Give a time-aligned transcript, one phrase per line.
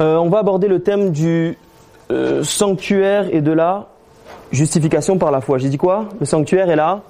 [0.00, 1.58] Euh, on va aborder le thème du
[2.10, 3.88] euh, sanctuaire et de la
[4.52, 5.58] justification par la foi.
[5.58, 6.06] J'ai dit quoi?
[6.20, 7.02] Le sanctuaire et la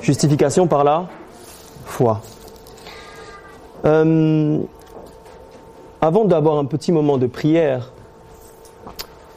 [0.00, 1.06] justification par la
[1.84, 2.22] foi.
[3.84, 4.58] Euh,
[6.00, 7.92] avant d'avoir un petit moment de prière,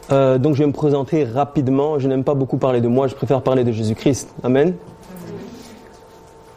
[0.10, 2.00] donc je vais me présenter rapidement.
[2.00, 4.34] Je n'aime pas beaucoup parler de moi, je préfère parler de Jésus-Christ.
[4.44, 4.74] Amen.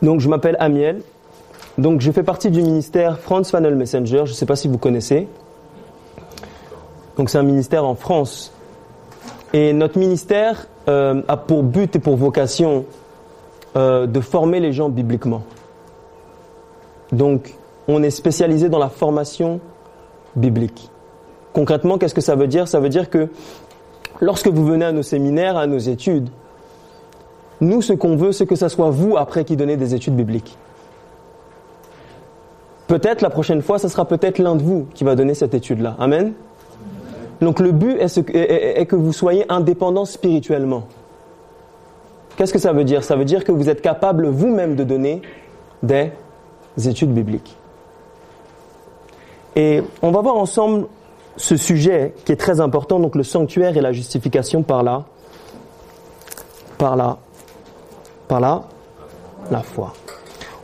[0.00, 1.02] Donc je m'appelle Amiel.
[1.78, 4.22] Donc je fais partie du ministère France Funnel Messenger.
[4.24, 5.28] Je ne sais pas si vous connaissez.
[7.16, 8.52] Donc c'est un ministère en France.
[9.52, 12.84] Et notre ministère euh, a pour but et pour vocation
[13.76, 15.42] euh, de former les gens bibliquement.
[17.12, 17.54] Donc
[17.88, 19.60] on est spécialisé dans la formation
[20.36, 20.90] biblique.
[21.52, 22.66] Concrètement, qu'est-ce que ça veut dire?
[22.66, 23.28] Ça veut dire que
[24.20, 26.30] lorsque vous venez à nos séminaires, à nos études,
[27.60, 30.56] nous, ce qu'on veut, c'est que ce soit vous après qui donnez des études bibliques.
[32.88, 35.94] Peut-être la prochaine fois, ce sera peut-être l'un de vous qui va donner cette étude-là.
[35.98, 36.32] Amen?
[37.42, 40.84] Donc le but est, que vous soyez indépendant spirituellement.
[42.36, 43.02] Qu'est-ce que ça veut dire?
[43.02, 45.22] Ça veut dire que vous êtes capable vous-même de donner
[45.82, 46.12] des
[46.86, 47.56] études bibliques.
[49.56, 50.86] Et on va voir ensemble
[51.36, 55.04] ce sujet qui est très important, donc le sanctuaire et la justification par là,
[56.78, 57.18] par là,
[58.28, 58.62] par là,
[59.50, 59.92] la foi.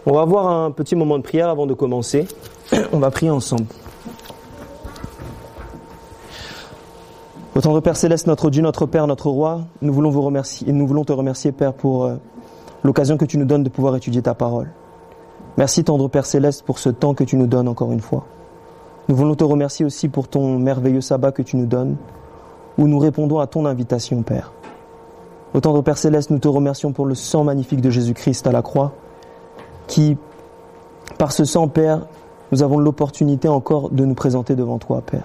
[0.06, 2.28] On va avoir un petit moment de prière avant de commencer.
[2.92, 3.66] On va prier ensemble.
[7.62, 12.04] Tendre Père céleste, notre Dieu, notre Père, notre Roi, nous voulons te remercier, Père, pour
[12.04, 12.14] euh,
[12.84, 14.70] l'occasion que tu nous donnes de pouvoir étudier ta parole.
[15.56, 18.26] Merci, tendre Père céleste, pour ce temps que tu nous donnes encore une fois.
[19.08, 21.96] Nous voulons te remercier aussi pour ton merveilleux sabbat que tu nous donnes,
[22.78, 24.52] où nous répondons à ton invitation, Père.
[25.52, 28.62] Au tendre Père céleste, nous te remercions pour le sang magnifique de Jésus-Christ à la
[28.62, 28.92] croix,
[29.88, 30.16] qui,
[31.18, 32.06] par ce sang, Père,
[32.52, 35.24] nous avons l'opportunité encore de nous présenter devant toi, Père.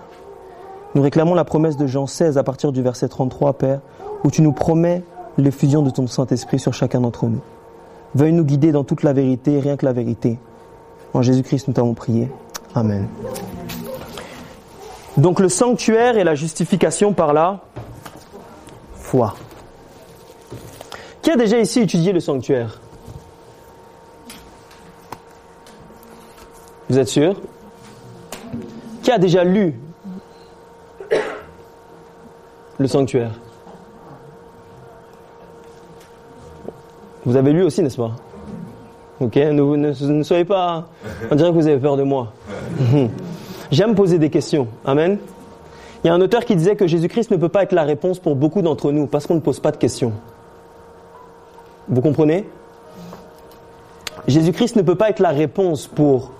[0.95, 3.79] Nous réclamons la promesse de Jean 16 à partir du verset 33, Père,
[4.23, 5.03] où tu nous promets
[5.37, 7.41] l'effusion de ton Saint-Esprit sur chacun d'entre nous.
[8.13, 10.37] Veuille nous guider dans toute la vérité, rien que la vérité.
[11.13, 12.29] En Jésus-Christ, nous t'avons prié.
[12.75, 13.07] Amen.
[15.17, 17.61] Donc le sanctuaire et la justification par la
[18.95, 19.35] foi.
[21.21, 22.79] Qui a déjà ici étudié le sanctuaire?
[26.89, 27.41] Vous êtes sûr?
[29.01, 29.79] Qui a déjà lu
[32.83, 33.31] le sanctuaire.
[37.25, 38.11] Vous avez lu aussi, n'est-ce pas?
[39.21, 40.89] Ok, ne, ne, soyez pas.
[41.31, 42.33] On dirait que vous avez peur de moi.
[43.71, 44.67] J'aime poser des questions.
[44.83, 45.17] Amen.
[46.03, 48.19] Il y a un auteur qui disait que Jésus-Christ ne peut pas être la réponse
[48.19, 50.11] pour beaucoup d'entre nous parce qu'on ne pose pas de questions.
[51.87, 52.45] Vous comprenez?
[54.27, 56.31] Jésus-Christ ne peut pas être la réponse pour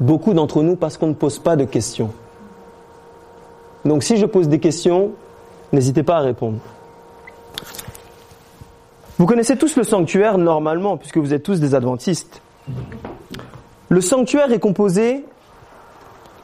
[0.00, 2.10] beaucoup d'entre nous parce qu'on ne pose pas de questions.
[3.84, 5.12] Donc si je pose des questions,
[5.72, 6.58] N'hésitez pas à répondre.
[9.18, 12.42] Vous connaissez tous le sanctuaire normalement, puisque vous êtes tous des adventistes.
[13.88, 15.24] Le sanctuaire est composé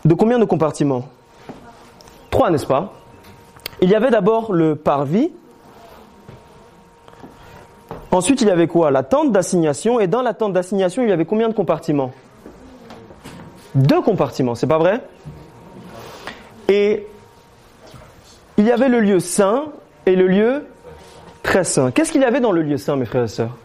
[0.05, 1.09] de combien de compartiments?
[2.31, 2.93] Trois, n'est-ce pas?
[3.83, 5.33] Il y avait d'abord le parvis.
[8.13, 8.91] Ensuite, il y avait quoi?
[8.91, 9.99] La tente d'assignation.
[9.99, 12.13] Et dans la tente d'assignation, il y avait combien de compartiments?
[13.75, 15.03] Deux compartiments, c'est pas vrai?
[16.69, 17.08] Et
[18.59, 19.67] il y avait le lieu saint
[20.05, 20.65] et le lieu
[21.45, 21.93] très saint.
[21.93, 23.57] Qu'est-ce qu'il y avait dans le lieu saint, mes frères et sœurs?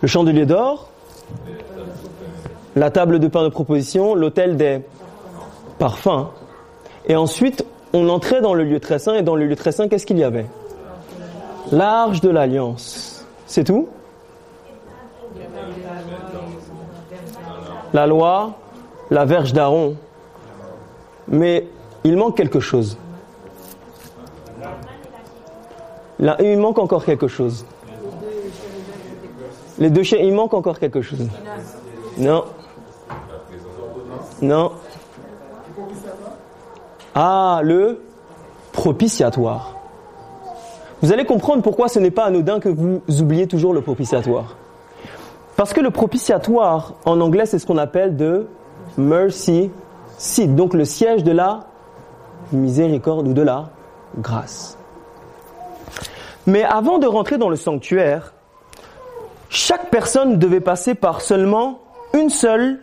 [0.00, 0.88] Le chandelier d'or,
[2.76, 4.80] la table de pain de proposition, l'autel des
[5.78, 6.28] parfums.
[7.06, 9.88] Et ensuite, on entrait dans le lieu très saint, et dans le lieu très saint,
[9.88, 10.46] qu'est-ce qu'il y avait?
[11.72, 13.26] L'arche de l'alliance.
[13.46, 13.88] C'est tout?
[17.92, 18.52] La loi,
[19.10, 19.96] la verge d'Aaron,
[21.30, 21.66] mais
[22.04, 22.98] il manque quelque chose.
[26.40, 27.64] Il manque encore quelque chose.
[29.78, 31.26] Les deux chiens, il manque encore quelque chose.
[32.18, 32.44] Non.
[34.42, 34.72] Non.
[37.14, 38.02] Ah, le
[38.72, 39.76] propitiatoire.
[41.02, 44.56] Vous allez comprendre pourquoi ce n'est pas anodin que vous oubliez toujours le propitiatoire.
[45.56, 48.46] Parce que le propitiatoire, en anglais, c'est ce qu'on appelle de
[48.98, 49.70] mercy
[50.46, 51.60] donc le siège de la
[52.52, 53.70] miséricorde ou de la
[54.18, 54.76] grâce.
[56.46, 58.32] Mais avant de rentrer dans le sanctuaire,
[59.48, 61.80] chaque personne devait passer par seulement
[62.14, 62.80] une seule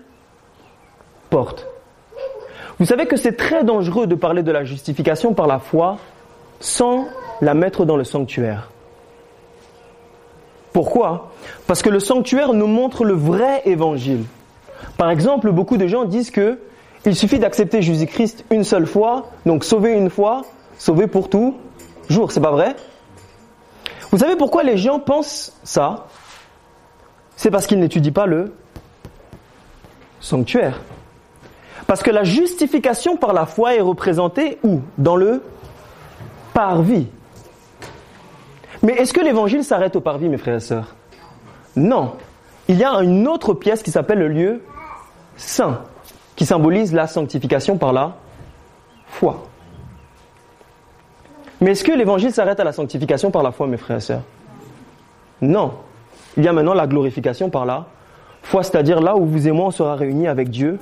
[1.29, 1.67] porte.
[2.79, 5.97] Vous savez que c'est très dangereux de parler de la justification par la foi
[6.59, 7.05] sans
[7.41, 8.69] la mettre dans le sanctuaire.
[10.73, 11.31] Pourquoi?
[11.65, 14.25] Parce que le sanctuaire nous montre le vrai évangile.
[14.97, 16.59] Par exemple, beaucoup de gens disent que
[17.05, 20.43] Il suffit d'accepter Jésus-Christ une seule fois, donc sauver une fois,
[20.77, 21.55] sauver pour tout
[22.09, 22.75] jour, c'est pas vrai?
[24.11, 26.07] Vous savez pourquoi les gens pensent ça?
[27.35, 28.53] C'est parce qu'ils n'étudient pas le
[30.19, 30.81] sanctuaire.
[31.85, 34.81] Parce que la justification par la foi est représentée où?
[34.97, 35.43] Dans le
[36.53, 37.07] parvis.
[38.83, 40.95] Mais est-ce que l'évangile s'arrête au parvis, mes frères et sœurs?
[41.75, 42.13] Non.
[42.67, 44.61] Il y a une autre pièce qui s'appelle le lieu
[45.37, 45.81] saint,
[46.37, 48.15] qui symbolise la sanctification par la
[49.07, 49.43] foi.
[51.59, 54.21] Mais est-ce que l'évangile s'arrête à la sanctification par la foi, mes frères et sœurs?
[55.41, 55.73] Non.
[56.37, 57.87] Il y a maintenant la glorification par la
[58.43, 60.79] foi, c'est-à-dire là où vous et moi on sera réunis avec Dieu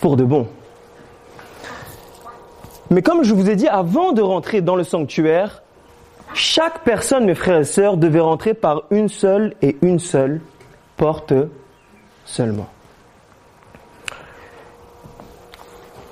[0.00, 0.46] pour de bon.
[2.90, 5.62] Mais comme je vous ai dit, avant de rentrer dans le sanctuaire,
[6.34, 10.40] chaque personne, mes frères et sœurs, devait rentrer par une seule et une seule
[10.96, 11.34] porte
[12.24, 12.68] seulement.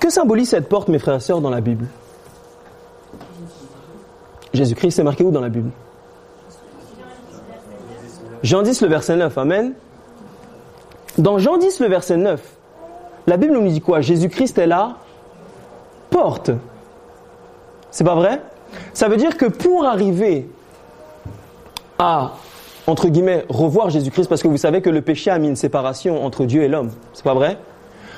[0.11, 1.87] symbolise cette porte, mes frères et sœurs, dans la Bible?
[4.53, 5.71] Jésus-Christ, c'est marqué où dans la Bible?
[8.43, 9.73] Jean 10, le verset 9, Amen.
[11.17, 12.41] Dans Jean 10, le verset 9,
[13.27, 14.01] la Bible nous dit quoi?
[14.01, 14.97] Jésus-Christ est la
[16.09, 16.51] porte.
[17.91, 18.41] C'est pas vrai?
[18.93, 20.49] Ça veut dire que pour arriver
[21.99, 22.33] à,
[22.87, 26.25] entre guillemets, revoir Jésus-Christ, parce que vous savez que le péché a mis une séparation
[26.25, 27.57] entre Dieu et l'homme, c'est pas vrai?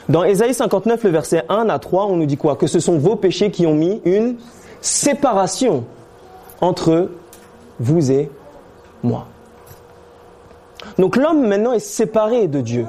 [0.10, 2.56] Dans Ésaïe 59, le verset 1 à 3, on nous dit quoi?
[2.56, 4.36] Que ce sont vos péchés qui ont mis une
[4.82, 5.86] séparation
[6.62, 7.10] entre
[7.80, 8.30] vous et
[9.02, 9.28] moi.
[10.98, 12.86] Donc l'homme maintenant est séparé de Dieu.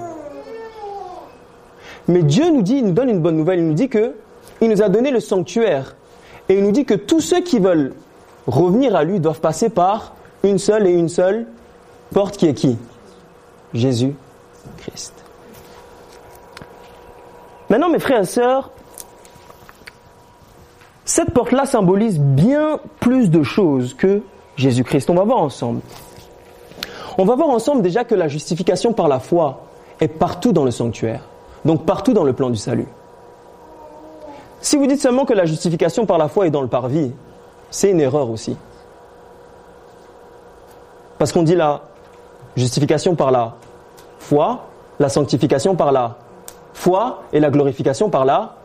[2.08, 4.14] Mais Dieu nous dit, il nous donne une bonne nouvelle, il nous dit que
[4.60, 5.96] il nous a donné le sanctuaire
[6.48, 7.94] et il nous dit que tous ceux qui veulent
[8.46, 11.46] revenir à lui doivent passer par une seule et une seule
[12.12, 12.76] porte qui est qui?
[13.72, 14.14] Jésus
[14.78, 15.23] Christ.
[17.70, 18.70] Maintenant mes frères et sœurs,
[21.04, 24.22] cette porte-là symbolise bien plus de choses que
[24.56, 25.10] Jésus-Christ.
[25.10, 25.80] On va voir ensemble.
[27.18, 29.60] On va voir ensemble déjà que la justification par la foi
[30.00, 31.22] est partout dans le sanctuaire,
[31.64, 32.88] donc partout dans le plan du salut.
[34.60, 37.12] Si vous dites seulement que la justification par la foi est dans le parvis,
[37.70, 38.56] c'est une erreur aussi.
[41.18, 41.82] Parce qu'on dit la
[42.56, 43.54] justification par la
[44.18, 44.66] foi,
[44.98, 46.16] la sanctification par la
[46.74, 48.56] foi et la glorification par la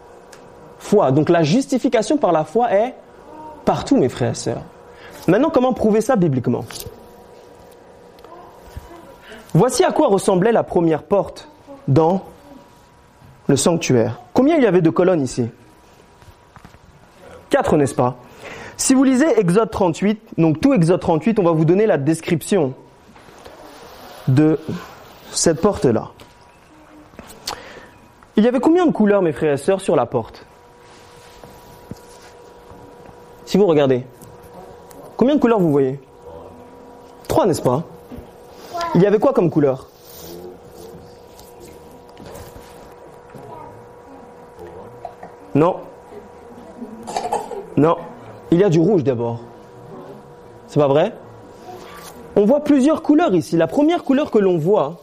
[0.80, 1.12] foi.
[1.12, 2.96] Donc la justification par la foi est
[3.64, 4.62] partout, mes frères et sœurs.
[5.28, 6.66] Maintenant, comment prouver ça bibliquement?
[9.54, 11.48] Voici à quoi ressemblait la première porte
[11.88, 12.22] dans
[13.48, 14.20] le sanctuaire.
[14.34, 15.50] Combien il y avait de colonnes ici?
[17.50, 18.16] Quatre, n'est-ce pas?
[18.78, 22.74] Si vous lisez Exode 38, donc tout Exode 38, on va vous donner la description
[24.28, 24.60] de
[25.32, 26.12] cette porte-là.
[28.38, 30.46] Il y avait combien de couleurs, mes frères et sœurs, sur la porte?
[33.46, 34.06] Si vous regardez,
[35.18, 36.00] combien de couleurs vous voyez?
[37.28, 37.84] Trois, n'est-ce pas?
[38.96, 39.88] Il y avait quoi comme couleur?
[45.56, 45.78] Non.
[47.76, 47.98] Non.
[48.52, 49.40] Il y a du rouge d'abord.
[50.68, 51.14] C'est pas vrai?
[52.36, 53.58] On voit plusieurs couleurs ici.
[53.58, 55.02] La première couleur que l'on voit,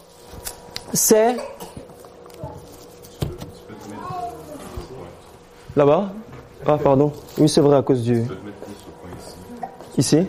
[0.93, 1.37] c'est
[5.77, 6.11] Là-bas
[6.67, 7.13] Ah, pardon.
[7.39, 8.25] Oui, c'est vrai, à cause du.
[9.99, 10.27] Ici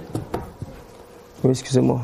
[1.44, 2.01] Oui, excusez-moi.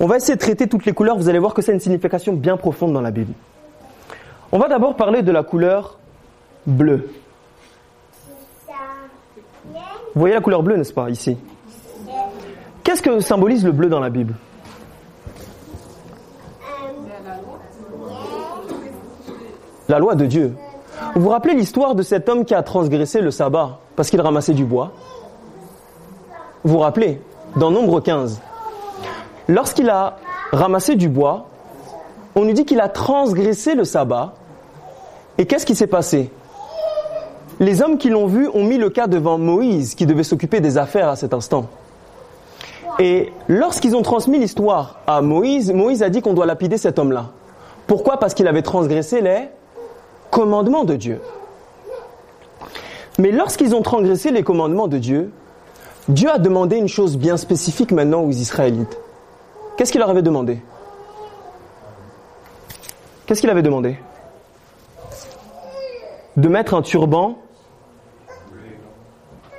[0.00, 2.32] On va essayer de traiter toutes les couleurs, vous allez voir que c'est une signification
[2.32, 3.34] bien profonde dans la Bible.
[4.50, 5.98] On va d'abord parler de la couleur
[6.66, 7.08] bleue.
[10.14, 11.36] Vous voyez la couleur bleue, n'est-ce pas, ici
[12.82, 14.34] Qu'est-ce que symbolise le bleu dans la Bible
[19.88, 20.54] La loi de Dieu.
[21.14, 24.54] Vous vous rappelez l'histoire de cet homme qui a transgressé le sabbat parce qu'il ramassait
[24.54, 24.92] du bois?
[26.64, 27.20] Vous vous rappelez
[27.56, 28.40] Dans Nombre 15.
[29.48, 30.16] Lorsqu'il a
[30.52, 31.46] ramassé du bois,
[32.36, 34.34] on nous dit qu'il a transgressé le sabbat.
[35.38, 36.30] Et qu'est-ce qui s'est passé?
[37.58, 40.78] Les hommes qui l'ont vu ont mis le cas devant Moïse, qui devait s'occuper des
[40.78, 41.66] affaires à cet instant.
[42.98, 47.26] Et lorsqu'ils ont transmis l'histoire à Moïse, Moïse a dit qu'on doit lapider cet homme-là.
[47.86, 48.18] Pourquoi?
[48.18, 49.48] Parce qu'il avait transgressé les
[50.32, 51.20] commandements de Dieu.
[53.18, 55.30] Mais lorsqu'ils ont transgressé les commandements de Dieu,
[56.08, 58.98] Dieu a demandé une chose bien spécifique maintenant aux Israélites.
[59.76, 60.60] Qu'est-ce qu'il leur avait demandé?
[63.26, 63.98] Qu'est-ce qu'il avait demandé?
[66.36, 67.36] De mettre un turban.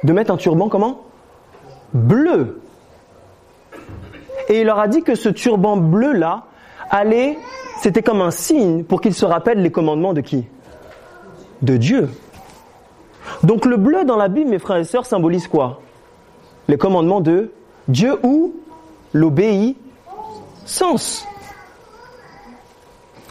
[0.03, 1.01] De mettre un turban comment?
[1.93, 2.61] Bleu.
[4.49, 6.45] Et il leur a dit que ce turban bleu-là
[6.89, 7.37] allait,
[7.81, 10.45] c'était comme un signe pour qu'il se rappelle les commandements de qui?
[11.63, 12.09] De Dieu.
[13.41, 15.81] Donc le bleu dans la Bible, mes frères et sœurs, symbolise quoi?
[16.67, 17.51] Les commandements de
[17.87, 18.53] Dieu ou
[19.13, 19.75] l'obéissance.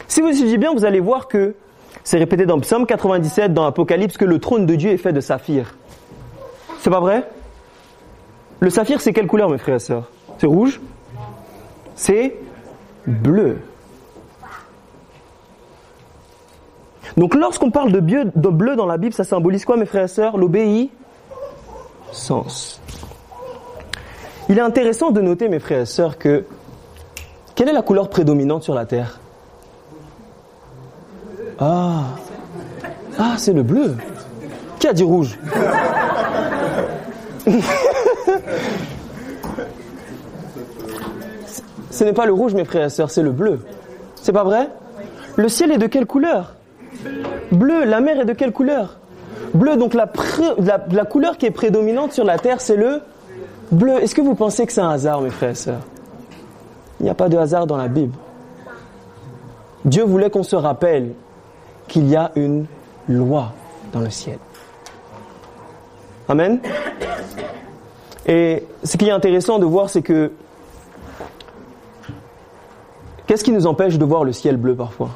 [0.07, 1.55] Si vous étudiez bien, vous allez voir que
[2.03, 5.21] c'est répété dans Psaume 97, dans Apocalypse, que le trône de Dieu est fait de
[5.21, 5.75] saphir.
[6.79, 7.29] C'est pas vrai?
[8.59, 10.09] Le saphir, c'est quelle couleur, mes frères et sœurs?
[10.37, 10.81] C'est rouge?
[11.95, 12.35] C'est
[13.07, 13.59] bleu.
[17.17, 20.07] Donc lorsqu'on parle de, de, bleu dans la Bible, ça symbolise quoi, mes frères et
[20.07, 20.35] sœurs?
[20.37, 20.89] L'obéissance.
[24.49, 26.45] Il est intéressant de noter, mes frères et sœurs, que
[27.55, 29.19] quelle est la couleur prédominante sur la terre?
[31.59, 32.05] Ah,
[33.19, 33.95] ah, c'est le bleu.
[34.79, 35.37] Qui a dit rouge?
[41.91, 43.59] Ce n'est pas le rouge, mes frères et sœurs, c'est le bleu.
[44.15, 44.67] C'est pas vrai?
[45.35, 46.55] Le ciel est de quelle couleur?
[47.53, 47.85] Bleu.
[47.85, 48.97] La mer est de quelle couleur?
[49.53, 49.77] Bleu.
[49.77, 50.07] Donc la,
[51.05, 53.01] couleur qui est prédominante sur la terre, c'est le
[53.71, 54.01] bleu.
[54.01, 55.81] Est-ce que vous pensez que c'est un hasard, mes frères et sœurs?
[56.99, 58.13] Il n'y a pas de hasard dans la Bible.
[59.85, 61.11] Dieu voulait qu'on se rappelle
[61.87, 62.65] qu'il y a une
[63.07, 63.51] loi
[63.91, 64.39] dans le ciel.
[66.29, 66.59] Amen.
[68.25, 70.31] Et ce qui est intéressant de voir, c'est que
[73.27, 75.09] qu'est-ce qui nous empêche de voir le ciel bleu parfois?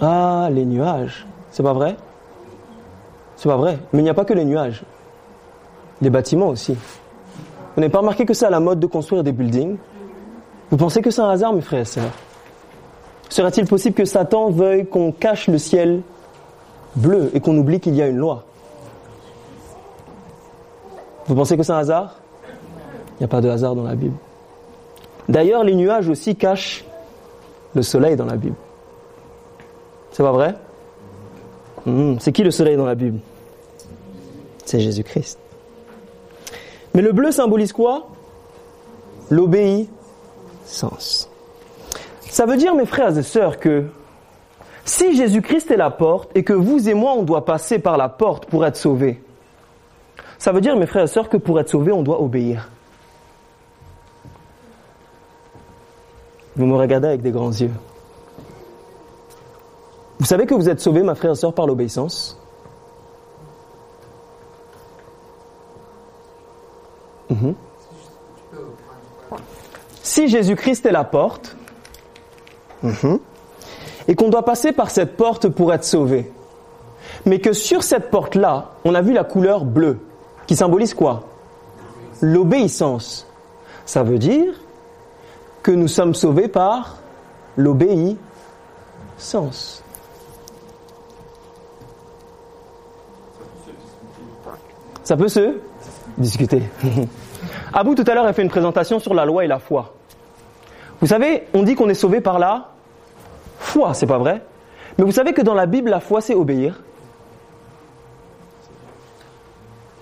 [0.00, 1.26] Ah, les nuages.
[1.50, 1.96] C'est pas vrai?
[3.36, 3.78] C'est pas vrai.
[3.92, 4.82] Mais il n'y a pas que les nuages.
[6.00, 6.72] Les bâtiments aussi.
[6.74, 9.76] Vous n'avez pas remarqué que c'est à la mode de construire des buildings
[10.70, 12.12] Vous pensez que c'est un hasard, mes frères et sœurs?
[13.28, 16.02] Serait-il possible que Satan veuille qu'on cache le ciel
[16.96, 18.44] bleu et qu'on oublie qu'il y a une loi?
[21.26, 22.16] Vous pensez que c'est un hasard?
[23.14, 24.16] Il n'y a pas de hasard dans la Bible.
[25.28, 26.84] D'ailleurs, les nuages aussi cachent
[27.74, 28.56] le soleil dans la Bible.
[30.12, 30.54] C'est pas vrai?
[31.86, 33.20] Hmm, C'est qui le soleil dans la Bible?
[34.64, 35.38] C'est Jésus-Christ.
[36.94, 38.08] Mais le bleu symbolise quoi?
[39.30, 39.88] L'obéissance.
[42.28, 43.86] Ça veut dire, mes frères et sœurs, que
[44.84, 48.08] si Jésus-Christ est la porte et que vous et moi, on doit passer par la
[48.08, 49.22] porte pour être sauvés,
[50.38, 52.70] ça veut dire, mes frères et sœurs, que pour être sauvés, on doit obéir.
[56.56, 57.70] Vous me regardez avec des grands yeux.
[60.20, 62.38] Vous savez que vous êtes sauvés, ma frère et sœur, par l'obéissance?
[67.30, 67.54] Mhm.
[70.02, 71.56] Si Jésus-Christ est la porte,
[72.82, 73.18] mhm,
[74.08, 76.30] et qu'on doit passer par cette porte pour être sauvé,
[77.24, 80.00] mais que sur cette porte-là, on a vu la couleur bleue,
[80.46, 81.22] qui symbolise quoi?
[82.20, 83.26] L'obéissance.
[83.86, 84.52] Ça veut dire
[85.62, 86.98] que nous sommes sauvés par
[87.56, 88.18] l'obéissance.
[95.10, 95.56] Ça peut se
[96.18, 96.62] discuter.
[97.72, 99.92] Abou tout à l'heure a fait une présentation sur la loi et la foi.
[101.00, 102.68] Vous savez, on dit qu'on est sauvé par la
[103.58, 104.40] foi, c'est pas vrai?
[104.96, 106.80] Mais vous savez que dans la Bible, la foi c'est obéir.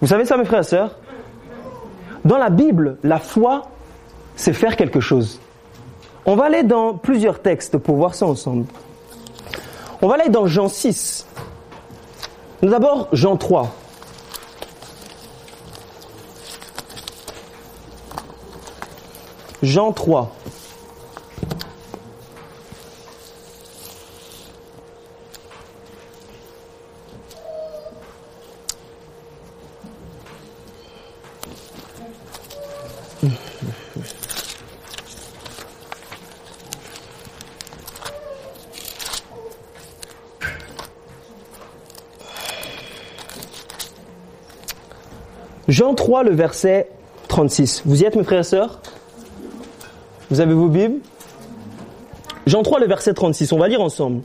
[0.02, 0.94] Vous savez ça mes frères et sœurs?
[2.26, 3.62] Dans la Bible, la foi
[4.36, 5.40] c'est faire quelque chose.
[6.26, 8.66] On va aller dans plusieurs textes pour voir ça ensemble.
[10.02, 11.26] On va aller dans Jean 6.
[12.60, 13.74] D'abord Jean 3.
[19.62, 20.30] Jean 3.
[45.68, 46.88] Jean 3, le verset
[47.28, 47.82] 36.
[47.84, 48.80] Vous y êtes, mes frères et sœurs?
[50.30, 51.00] Vous avez vos Bibles?
[52.46, 53.52] Jean 3, le verset 36.
[53.52, 54.22] On va lire ensemble.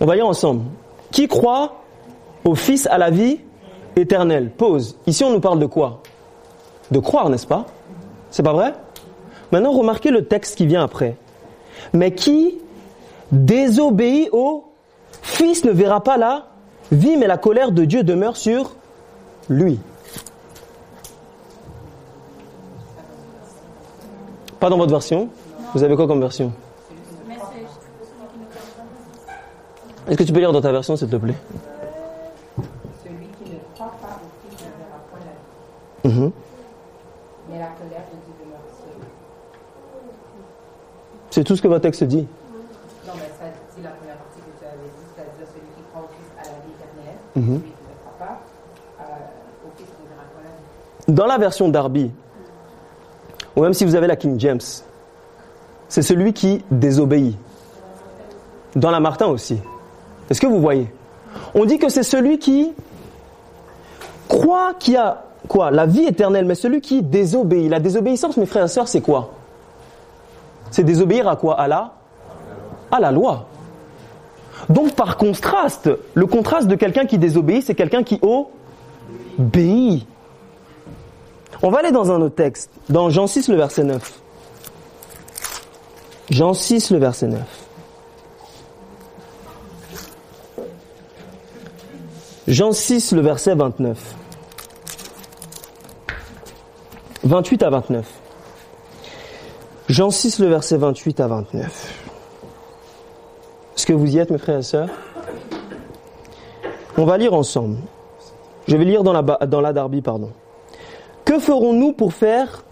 [0.00, 0.62] On va lire ensemble.
[1.10, 1.82] Qui croit
[2.44, 3.38] au Fils à la vie
[3.96, 4.50] éternelle?
[4.50, 4.96] Pause.
[5.06, 6.02] Ici, on nous parle de quoi?
[6.90, 7.66] De croire, n'est-ce pas?
[8.30, 8.74] C'est pas vrai?
[9.52, 11.16] Maintenant, remarquez le texte qui vient après.
[11.92, 12.58] Mais qui
[13.30, 14.64] désobéit au
[15.22, 16.48] Fils ne verra pas la
[16.92, 18.74] vie, mais la colère de Dieu demeure sur
[19.48, 19.78] lui.
[24.64, 25.28] Pas dans votre version
[25.74, 26.50] Vous avez quoi comme version
[30.08, 31.34] Est-ce que tu peux lire dans ta version, s'il te plaît
[33.04, 33.50] Celui Fils
[38.40, 38.62] demeure
[41.28, 42.26] C'est tout ce que votre texte dit.
[43.06, 43.44] Non, mais ça,
[43.76, 46.44] c'est la première partie que tu avais dit, c'est-à-dire celui qui croit au Christ à
[46.44, 47.58] la vie éternelle, Mhm.
[47.60, 48.40] celui qui ne croit pas
[49.02, 51.14] euh, au Christ ne la vie.
[51.14, 52.10] Dans la version Darby,
[53.56, 54.60] ou même si vous avez la King James,
[55.88, 57.36] c'est celui qui désobéit.
[58.74, 59.60] Dans la Martin aussi.
[60.28, 60.92] Est-ce que vous voyez?
[61.54, 62.72] On dit que c'est celui qui
[64.28, 65.70] croit qu'il y a quoi?
[65.70, 67.68] La vie éternelle, mais celui qui désobéit.
[67.70, 69.30] La désobéissance, mes frères et sœurs, c'est quoi?
[70.70, 71.60] C'est désobéir à quoi?
[71.60, 71.92] À la
[72.90, 73.46] À la loi.
[74.68, 80.06] Donc par contraste, le contraste de quelqu'un qui désobéit, c'est quelqu'un qui obéit.
[81.64, 84.20] On va aller dans un autre texte, dans Jean 6, le verset 9.
[86.28, 87.40] Jean 6, le verset 9.
[92.46, 94.14] Jean 6, le verset 29.
[97.22, 98.06] 28 à 29.
[99.88, 102.02] Jean 6, le verset 28 à 29.
[103.74, 104.90] Est-ce que vous y êtes, mes frères et sœurs?
[106.98, 107.78] On va lire ensemble.
[108.68, 110.30] Je vais lire dans la, dans la Darby, pardon.
[111.24, 112.64] Que ferons-nous pour faire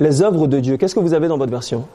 [0.00, 0.76] les œuvres de Dieu?
[0.76, 1.86] Qu'est-ce que vous avez dans votre version?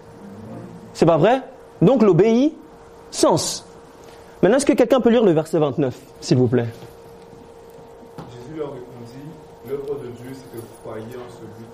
[0.93, 1.41] C'est pas vrai?
[1.81, 3.65] Donc l'obéissance.
[4.41, 6.67] Maintenant, est-ce que quelqu'un peut lire le verset 29, s'il vous plaît?
[8.29, 9.27] Jésus leur répondit,
[9.67, 11.65] l'œuvre de Dieu, c'est que vous croyez en celui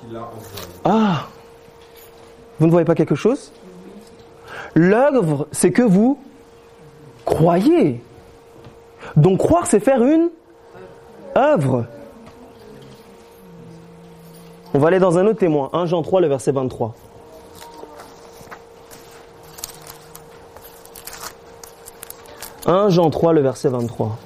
[0.00, 0.68] qui l'a envoyé.
[0.84, 1.26] Ah!
[2.58, 3.52] Vous ne voyez pas quelque chose?
[4.78, 6.20] L'œuvre, c'est que vous
[7.24, 8.00] croyez.
[9.16, 10.30] Donc croire, c'est faire une
[11.36, 11.86] œuvre.
[14.72, 16.94] On va aller dans un autre témoin, 1 Jean 3, le verset 23.
[22.66, 24.16] 1 Jean 3, le verset 23.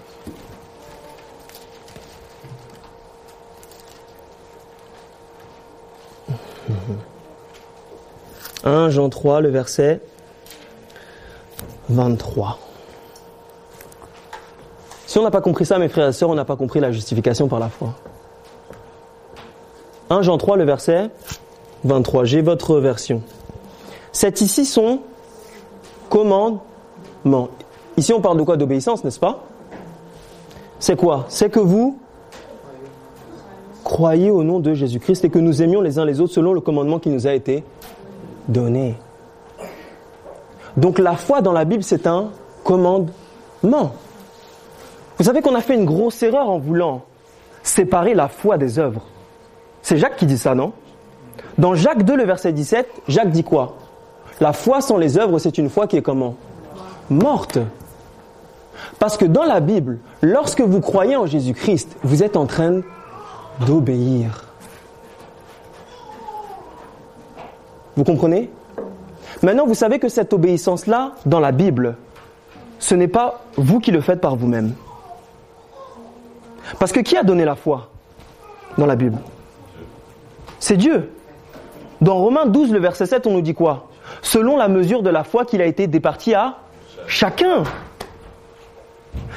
[8.64, 10.02] «1 Jean 3, le verset
[11.92, 12.58] 23.
[15.06, 16.90] Si on n'a pas compris ça, mes frères et sœurs, on n'a pas compris la
[16.90, 17.94] justification par la foi.
[20.10, 21.10] 1 Jean 3, le verset
[21.84, 22.24] 23.
[22.24, 23.22] J'ai votre version.
[24.10, 25.00] C'est ici son
[26.08, 27.48] commandement.
[27.96, 28.56] Ici, on parle de quoi?
[28.56, 29.44] D'obéissance, n'est-ce pas?
[30.78, 31.26] C'est quoi?
[31.28, 31.98] C'est que vous
[33.84, 36.60] croyez au nom de Jésus-Christ et que nous aimions les uns les autres selon le
[36.60, 37.64] commandement qui nous a été
[38.48, 38.96] donné.
[40.76, 42.30] Donc la foi dans la Bible, c'est un
[42.64, 43.92] commandement.
[45.18, 47.02] Vous savez qu'on a fait une grosse erreur en voulant
[47.62, 49.02] séparer la foi des œuvres.
[49.82, 50.72] C'est Jacques qui dit ça, non?
[51.58, 53.76] Dans Jacques 2, le verset 17, Jacques dit quoi?
[54.40, 56.34] La foi sans les œuvres, c'est une foi qui est comment?
[57.10, 57.58] Morte.
[58.98, 62.80] Parce que dans la Bible, lorsque vous croyez en Jésus-Christ, vous êtes en train
[63.66, 64.46] d'obéir.
[67.96, 68.50] Vous comprenez?
[69.42, 71.96] Maintenant, vous savez que cette obéissance-là, dans la Bible,
[72.78, 74.74] ce n'est pas vous qui le faites par vous-même.
[76.78, 77.90] Parce que qui a donné la foi
[78.78, 79.18] dans la Bible?
[80.60, 81.10] C'est Dieu.
[82.00, 83.88] Dans Romains 12, le verset 7, on nous dit quoi?
[84.22, 86.58] Selon la mesure de la foi qu'il a été départi à
[87.06, 87.64] chacun.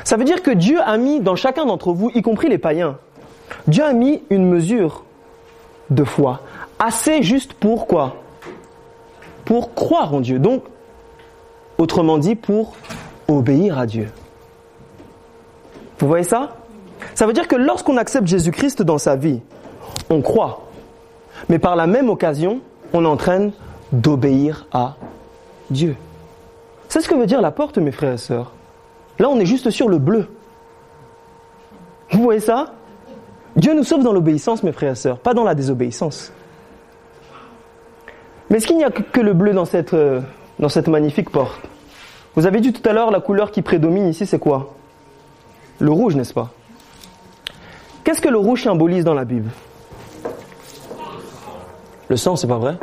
[0.04, 2.98] Ça veut dire que Dieu a mis dans chacun d'entre vous, y compris les païens,
[3.68, 5.04] Dieu a mis une mesure
[5.90, 6.42] de foi
[6.80, 8.16] assez juste pour quoi?
[9.46, 10.40] Pour croire en Dieu.
[10.40, 10.64] Donc,
[11.78, 12.76] autrement dit, pour
[13.28, 14.10] obéir à Dieu.
[16.00, 16.58] Vous voyez ça?
[17.14, 19.42] Ça veut dire que lorsqu'on accepte Jésus-Christ dans sa vie,
[20.10, 20.64] on croit.
[21.50, 22.60] Mais par la même occasion,
[22.94, 23.52] on est en train
[23.92, 24.96] d'obéir à
[25.70, 25.96] Dieu.
[26.90, 28.52] C'est ce que veut dire la porte, mes frères et sœurs.
[29.20, 30.28] Là, on est juste sur le bleu.
[32.12, 32.74] Vous voyez ça?
[33.56, 36.32] Dieu nous sauve dans l'obéissance, mes frères et sœurs, pas dans la désobéissance.
[38.50, 40.22] Mais est-ce qu'il n'y a que le bleu dans cette, euh,
[40.88, 41.62] magnifique porte?
[42.36, 44.74] Vous avez dit tout à l'heure, la couleur qui prédomine ici, c'est quoi?
[45.80, 46.52] Le rouge, n'est-ce pas?
[48.04, 49.50] Qu'est-ce que le rouge symbolise dans la Bible?
[52.08, 52.78] Le sang, c'est pas vrai?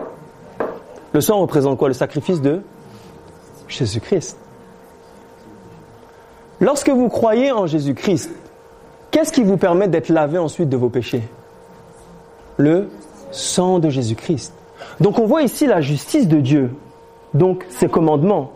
[1.12, 1.88] Le sang représente quoi?
[1.88, 2.62] Le sacrifice de
[3.68, 4.36] Jésus-Christ.
[6.60, 8.30] Lorsque vous croyez en Jésus-Christ,
[9.10, 11.22] qu'est-ce qui vous permet d'être lavé ensuite de vos péchés?
[12.56, 12.88] Le
[13.30, 14.54] sang de Jésus-Christ.
[15.00, 16.74] Donc on voit ici la justice de Dieu,
[17.34, 18.52] donc ses commandements,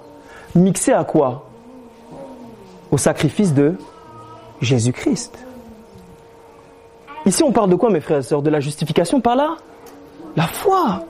[0.55, 1.47] mixés à quoi?
[2.91, 3.75] Au sacrifice de
[4.61, 5.39] Jésus-Christ.
[7.27, 8.43] Ici on parle de quoi mes frères et sœurs?
[8.43, 9.57] De la justification par là
[10.37, 11.03] La foi.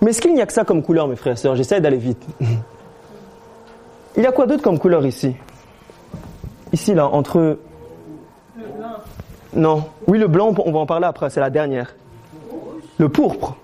[0.00, 1.56] Mais est-ce qu'il n'y a que ça comme couleur mes frères et sœurs?
[1.56, 2.22] J'essaie d'aller vite.
[4.16, 5.34] Il y a quoi d'autre comme couleur ici?
[6.72, 7.58] Ici, là, entre...
[9.54, 9.84] Non.
[10.06, 11.94] Oui, le blanc, on va en parler après, c'est la dernière.
[12.98, 13.56] Le pourpre.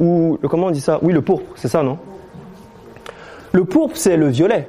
[0.00, 0.98] Ou, le, comment on dit ça?
[1.02, 1.98] Oui, le pourpre, c'est ça, non?
[3.52, 4.68] Le pourpre, c'est le violet.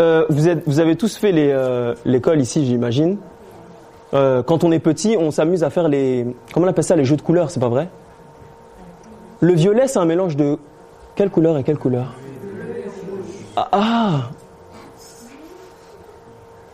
[0.00, 3.18] Euh, vous, avez tous fait euh, l'école ici, j'imagine.
[4.14, 6.26] Euh, quand on est petit, on s'amuse à faire les...
[6.52, 7.88] Comment on appelle ça Les jeux de couleurs, c'est pas vrai?
[9.40, 10.58] Le violet, c'est un mélange de...
[11.14, 12.14] Quelle couleur et quelle couleur?
[13.56, 14.20] Ah, ah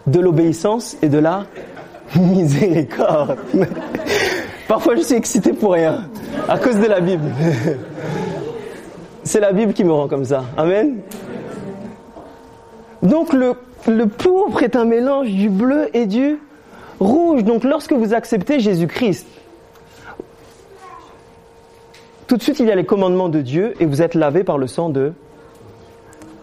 [0.07, 1.45] De l'obéissance et de la
[2.17, 3.37] miséricorde.
[4.69, 6.09] Parfois, je suis excité pour rien,
[6.49, 7.31] à cause de la Bible.
[9.25, 10.45] C'est la Bible qui me rend comme ça.
[10.57, 10.99] Amen.
[13.03, 13.55] Donc, le,
[13.87, 16.39] le pourpre est un mélange du bleu et du
[17.01, 17.45] rouge.
[17.45, 19.27] Donc, lorsque vous acceptez Jésus-Christ,
[22.27, 24.59] tout de suite, il y a les commandements de Dieu et vous êtes lavé par
[24.59, 25.13] le sang de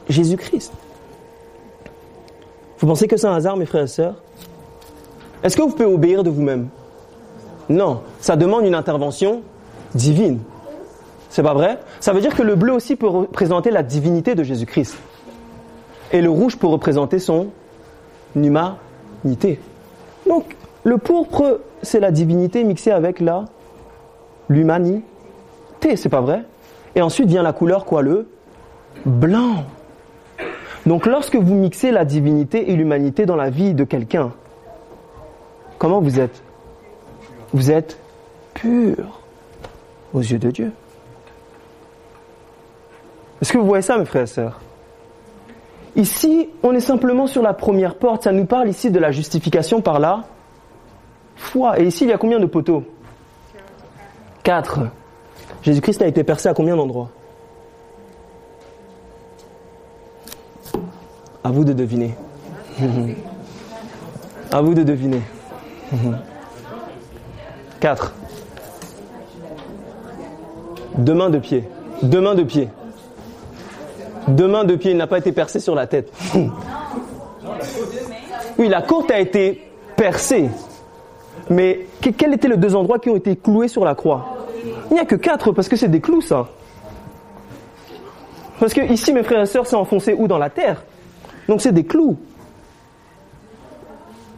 [0.08, 0.71] Jésus-Christ.
[2.80, 4.22] Vous pensez que c'est un hasard, mes frères et sœurs?
[5.43, 6.67] Est-ce que vous pouvez obéir de vous-même
[7.69, 9.41] Non, ça demande une intervention
[9.93, 10.39] divine.
[11.29, 14.43] C'est pas vrai Ça veut dire que le bleu aussi peut représenter la divinité de
[14.43, 14.97] Jésus-Christ.
[16.12, 17.47] Et le rouge peut représenter son
[18.36, 19.60] humanité.
[20.27, 23.45] Donc, le pourpre, c'est la divinité mixée avec la
[24.49, 25.03] l'humanité,
[25.95, 26.43] c'est pas vrai
[26.95, 28.27] Et ensuite vient la couleur quoi Le
[29.06, 29.65] blanc.
[30.86, 34.32] Donc lorsque vous mixez la divinité et l'humanité dans la vie de quelqu'un,
[35.84, 36.41] comment vous êtes?
[37.52, 38.00] Vous êtes
[38.54, 39.19] pur
[40.13, 40.72] aux yeux de Dieu.
[43.41, 44.62] Est-ce que vous voyez ça, mes frères et sœurs?
[45.98, 48.24] Ici, on est simplement sur la première porte.
[48.24, 50.24] Ça nous parle ici de la justification par la
[51.36, 51.78] foi.
[51.82, 52.86] Et ici, il y a combien de poteaux?
[54.41, 54.80] Quatre.
[55.63, 57.10] Jésus-Christ a été percé à combien d'endroits?
[61.43, 62.15] À vous de deviner.
[64.52, 65.22] à vous de deviner.
[67.80, 68.13] Quatre.
[70.98, 71.63] Deux mains de pied.
[72.02, 72.69] Deux mains de pied.
[74.28, 76.12] Deux mains de pied, il n'a pas été percé sur la tête.
[78.58, 80.50] oui, la côte a été percée.
[81.50, 84.38] Mais quels étaient les deux endroits qui ont été cloués sur la croix?
[84.89, 86.48] Il n'y a que quatre parce que c'est des clous, ça.
[88.60, 90.28] Parce que ici, mes frères et sœurs, c'est enfoncé où?
[90.28, 90.84] Dans la terre.
[91.50, 92.17] Donc c'est des clous.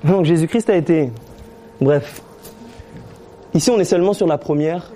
[0.03, 1.11] Donc Jésus-Christ a été...
[1.81, 2.21] Bref.
[3.53, 4.91] Ici, on est seulement sur la première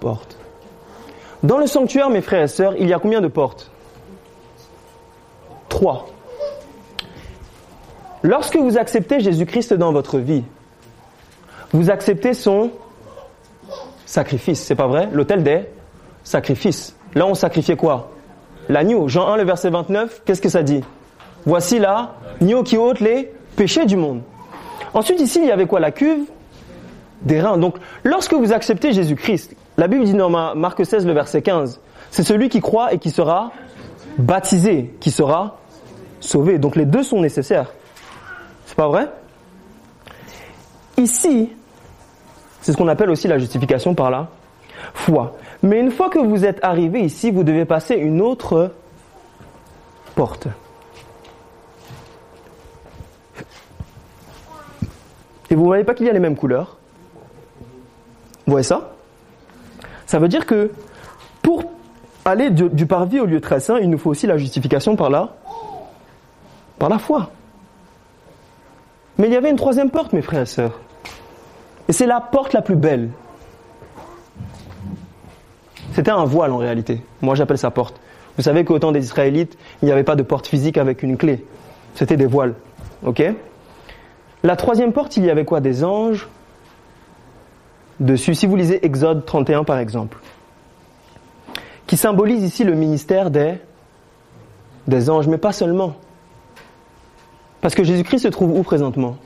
[0.00, 0.36] porte.
[1.42, 3.70] Dans le sanctuaire, mes frères et sœurs, il y a combien de portes?
[5.68, 6.06] Trois.
[8.22, 10.44] Lorsque vous acceptez Jésus-Christ dans votre vie,
[11.72, 12.70] vous acceptez son
[14.06, 15.08] sacrifice, c'est pas vrai?
[15.12, 15.64] L'autel des
[16.22, 16.96] sacrifices.
[17.14, 18.10] Là, on sacrifiait quoi?
[18.68, 19.08] L'agneau.
[19.08, 20.82] Jean 1, le verset 29, qu'est-ce que ça dit?
[21.44, 24.22] Voici là, l'agneau qui ôte les péchés du monde.
[24.94, 25.80] Ensuite, ici, il y avait quoi?
[25.80, 26.24] La cuve
[27.22, 27.58] des reins.
[27.58, 31.80] Donc, lorsque vous acceptez Jésus-Christ, la Bible dit dans Marc 16, le verset 15,
[32.10, 33.52] c'est celui qui croit et qui sera
[34.18, 35.58] baptisé, qui sera
[36.20, 36.58] sauvé.
[36.58, 37.72] Donc, les deux sont nécessaires.
[38.66, 39.08] C'est pas vrai?
[40.96, 41.50] Ici,
[42.60, 44.28] c'est ce qu'on appelle aussi la justification par la
[44.94, 45.36] foi.
[45.62, 48.72] Mais une fois que vous êtes arrivé ici, vous devez passer une autre
[50.14, 50.46] porte.
[55.50, 56.78] Et vous ne voyez pas qu'il y a les mêmes couleurs?
[58.46, 58.92] Vous voyez ça?
[60.06, 60.70] Ça veut dire que
[61.42, 61.64] pour
[62.24, 65.34] aller du, parvis au lieu très saint, il nous faut aussi la justification par la,
[66.78, 67.30] par la foi.
[69.18, 70.80] Mais il y avait une troisième porte, mes frères et sœurs.
[71.88, 73.10] Et c'est la porte la plus belle.
[75.92, 77.02] C'était un voile en réalité.
[77.22, 78.00] Moi j'appelle ça porte.
[78.36, 81.16] Vous savez qu'au temps des Israélites, il n'y avait pas de porte physique avec une
[81.16, 81.44] clé.
[81.94, 82.54] C'était des voiles.
[83.04, 83.22] Ok?
[84.44, 85.60] La troisième porte, il y avait quoi?
[85.60, 86.28] Des anges?
[87.98, 88.34] Dessus.
[88.34, 90.18] Si vous lisez Exode 31 par exemple,
[91.86, 93.54] qui symbolise ici le ministère des,
[94.86, 95.94] des anges, mais pas seulement.
[97.60, 99.16] Parce que Jésus-Christ se trouve où présentement?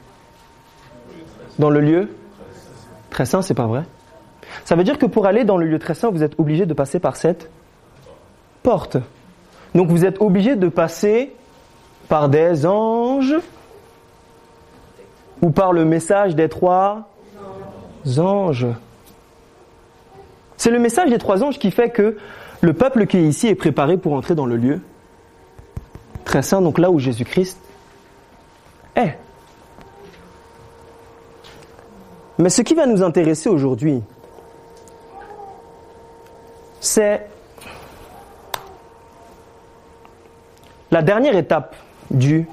[1.59, 2.15] Dans le lieu
[3.11, 3.83] très saint, c'est pas vrai?
[4.65, 6.75] Ça veut dire que pour aller dans le lieu très saint, vous êtes obligé de
[6.75, 7.51] passer par cette
[8.63, 8.97] porte.
[9.75, 11.35] Donc vous êtes obligé de passer
[12.09, 13.35] par des anges
[15.42, 17.09] ou par le message des trois
[18.18, 18.66] anges.
[20.57, 22.16] C'est le message des trois anges qui fait que
[22.61, 24.81] le peuple qui est ici est préparé pour entrer dans le lieu
[26.24, 27.59] très saint, donc là où Jésus-Christ
[28.96, 29.16] est.
[32.38, 34.03] Mais ce qui va nous intéresser aujourd'hui,
[36.81, 37.27] c'est
[40.90, 41.74] la dernière étape
[42.11, 42.46] du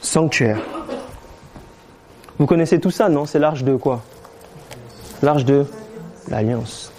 [0.00, 0.58] sanctuaire.
[2.44, 3.24] Vous connaissez tout ça, non?
[3.24, 4.02] C'est l'arche de quoi?
[5.22, 5.64] L'arche de
[6.28, 6.92] l'alliance.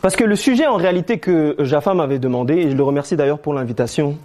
[0.00, 3.40] Parce que le sujet en réalité que Jaffa m'avait demandé, et je le remercie d'ailleurs
[3.40, 4.18] pour l'invitation,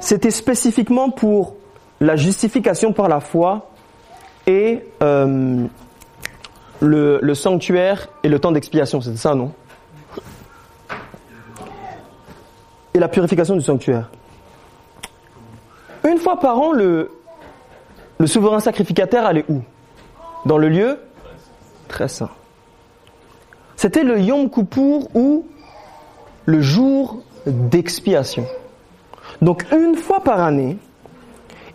[0.00, 1.54] c'était spécifiquement pour
[2.00, 3.70] la justification par la foi
[4.48, 5.64] et euh,
[6.80, 9.52] le, le sanctuaire et le temps d'expiation, c'est ça, non?
[12.92, 14.10] Et la purification du sanctuaire.
[16.14, 17.10] Une fois par an, le,
[18.24, 19.62] souverain sacrificateur allait où?
[20.46, 21.00] Dans le lieu
[21.88, 22.30] très saint.
[23.74, 25.44] C'était le Yom Kippour ou
[26.44, 28.46] le jour d'expiation.
[29.42, 30.78] Donc une fois par année,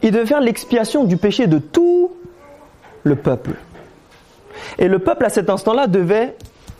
[0.03, 2.11] il devait faire l'expiation du péché de tout
[3.03, 3.55] le peuple.
[4.77, 6.37] Et le peuple à cet instant-là devait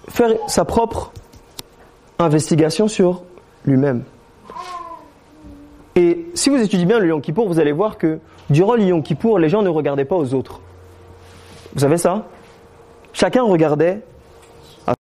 [0.07, 1.11] faire sa propre
[2.19, 3.23] investigation sur
[3.65, 4.05] lui-même.
[5.99, 9.03] Et si vous étudiez bien le Yom Kippour, vous allez voir que durant le Yom
[9.03, 10.61] Kippour, les gens ne regardaient pas aux autres.
[11.73, 12.25] Vous savez ça?
[13.11, 13.99] Chacun regardait
[14.87, 14.93] à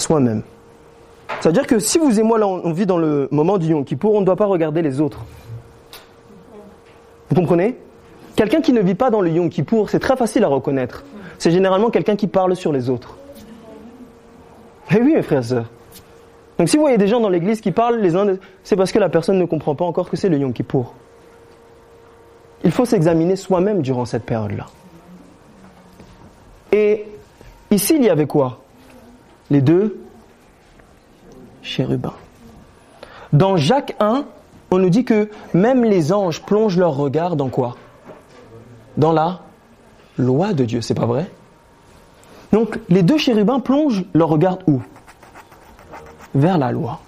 [0.00, 0.44] soi-même.
[1.40, 4.14] C'est-à-dire que si vous et moi, là, on vit dans le moment du Yom Kippour,
[4.14, 5.18] on ne doit pas regarder les autres.
[7.28, 7.76] Vous comprenez?
[8.36, 11.04] Quelqu'un qui ne vit pas dans le Yom Kippour, c'est très facile à reconnaître.
[11.36, 13.18] C'est généralement quelqu'un qui parle sur les autres.
[14.90, 15.70] Eh oui, mes frères et sœurs.
[16.58, 18.98] Donc si vous voyez des gens dans l'église qui parlent les uns, c'est parce que
[18.98, 20.94] la personne ne comprend pas encore que c'est le Yom Kippour.
[22.62, 24.66] Il faut s'examiner soi-même durant cette période-là.
[26.72, 27.04] Et
[27.70, 28.60] ici, il y avait quoi?
[29.50, 30.00] Les deux
[31.62, 32.14] chérubins.
[33.32, 34.24] Dans Jacques 1,
[34.70, 37.76] on nous dit que même les anges plongent leur regard dans quoi?
[38.96, 39.40] Dans la
[40.16, 41.28] loi de Dieu, c'est pas vrai?
[42.52, 44.80] Donc les deux chérubins plongent leur regard où?
[46.34, 47.00] Vers la loi.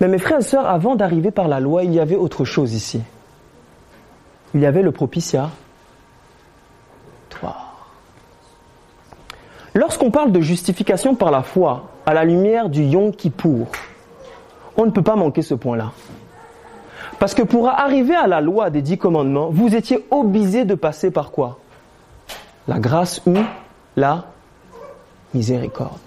[0.00, 2.74] Mais mes frères et sœurs, avant d'arriver par la loi, il y avait autre chose
[2.74, 3.00] ici.
[4.54, 5.50] Il y avait le propitiatoire.
[9.74, 13.66] Lorsqu'on parle de justification par la foi à la lumière du Yom Kippour,
[14.76, 15.92] on ne peut pas manquer ce point-là.
[17.18, 21.10] Parce que pour arriver à la loi des dix commandements, vous étiez obligé de passer
[21.10, 21.58] par quoi?
[22.68, 23.36] La grâce ou
[23.96, 24.26] la
[25.32, 25.98] miséricorde.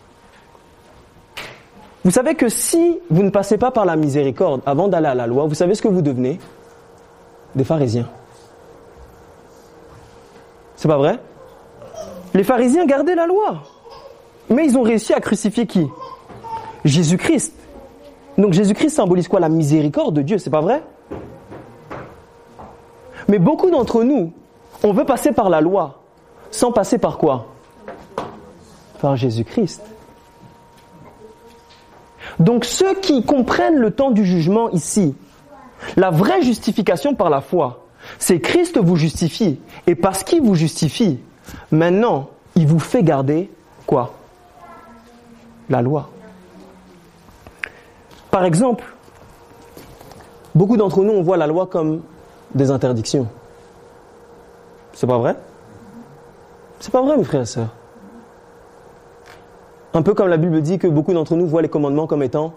[2.08, 5.28] Vous savez que si vous ne passez pas par la miséricorde avant d'aller à la
[5.28, 6.40] loi, vous savez ce que vous devenez?
[7.54, 8.08] Des pharisiens.
[10.78, 11.20] C'est pas vrai?
[12.34, 13.62] Les pharisiens gardaient la loi.
[14.50, 15.86] Mais ils ont réussi à crucifier qui?
[16.86, 17.54] Jésus-Christ.
[18.38, 19.42] Donc Jésus-Christ symbolise quoi?
[19.42, 20.84] La miséricorde de Dieu, c'est pas vrai?
[23.28, 24.32] Mais beaucoup d'entre nous,
[24.82, 26.00] on veut passer par la loi,
[26.52, 27.48] sans passer par quoi?
[29.02, 29.84] Par Jésus-Christ.
[32.40, 35.16] Donc ceux qui comprennent le temps du jugement ici,
[35.96, 37.86] la vraie justification par la foi,
[38.20, 39.60] c'est Christ vous justifie.
[39.86, 41.20] Et parce qu'il vous justifie,
[41.72, 43.50] maintenant, il vous fait garder
[43.86, 44.14] quoi?
[45.70, 46.10] La loi.
[48.32, 48.86] Par exemple,
[50.54, 52.02] beaucoup d'entre nous, on voit la loi comme
[52.54, 53.28] des interdictions.
[54.94, 55.36] C'est pas vrai?
[56.80, 57.70] C'est pas vrai, mes frères et sœurs.
[59.94, 62.54] Un peu comme la Bible dit que beaucoup d'entre nous voient les commandements comme étant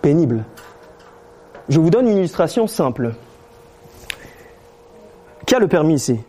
[0.00, 0.44] pénibles.
[1.68, 3.14] Je vous donne une illustration simple.
[5.46, 6.20] Qui a le permis ici?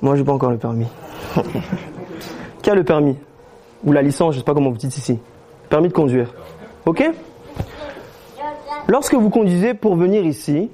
[0.00, 0.86] Moi, j'ai pas encore le permis.
[2.62, 3.16] Qui a le permis?
[3.84, 5.18] Ou la licence, je sais pas comment vous dites ici.
[5.68, 6.32] Permis de conduire.
[6.86, 7.04] Ok?
[8.88, 10.70] Lorsque vous conduisez pour venir ici,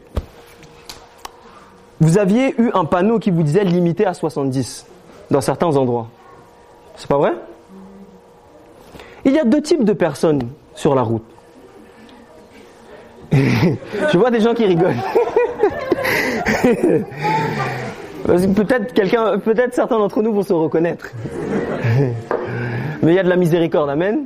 [2.01, 4.87] vous aviez eu un panneau qui vous disait limité à 70
[5.31, 6.09] dans certains endroits.
[6.99, 7.33] C'est pas vrai?
[9.25, 10.43] Il y a deux types de personnes
[10.75, 11.25] sur la route.
[13.33, 14.97] Je vois des gens qui rigolent.
[18.27, 21.13] peut-être quelqu'un, peut-être certains d'entre nous vont se reconnaître.
[23.03, 24.25] Mais il y a de la miséricorde, amen.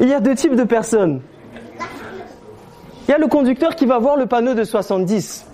[0.00, 1.20] Il y a deux types de personnes.
[3.06, 5.46] Il y a le conducteur qui va voir le panneau de 70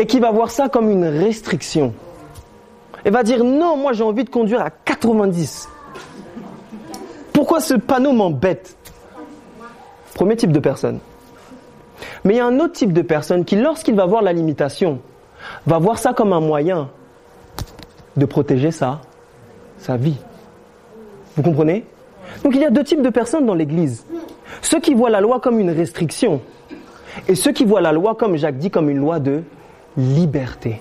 [0.00, 1.94] et qui va voir ça comme une restriction.
[3.04, 5.68] Et va dire non, moi j'ai envie de conduire à 90.
[7.32, 8.76] Pourquoi ce panneau m'embête?
[10.14, 11.00] Premier type de personne.
[12.24, 15.00] Mais il y a un autre type de personne qui, lorsqu'il va voir la limitation,
[15.66, 16.88] va voir ça comme un moyen
[18.16, 19.00] de protéger sa,
[19.78, 20.16] sa vie.
[21.36, 21.84] Vous comprenez?
[22.42, 24.06] Donc il y a deux types de personnes dans l'Église.
[24.62, 26.40] Ceux qui voient la loi comme une restriction
[27.28, 29.42] et ceux qui voient la loi, comme Jacques dit, comme une loi de
[29.96, 30.80] liberté.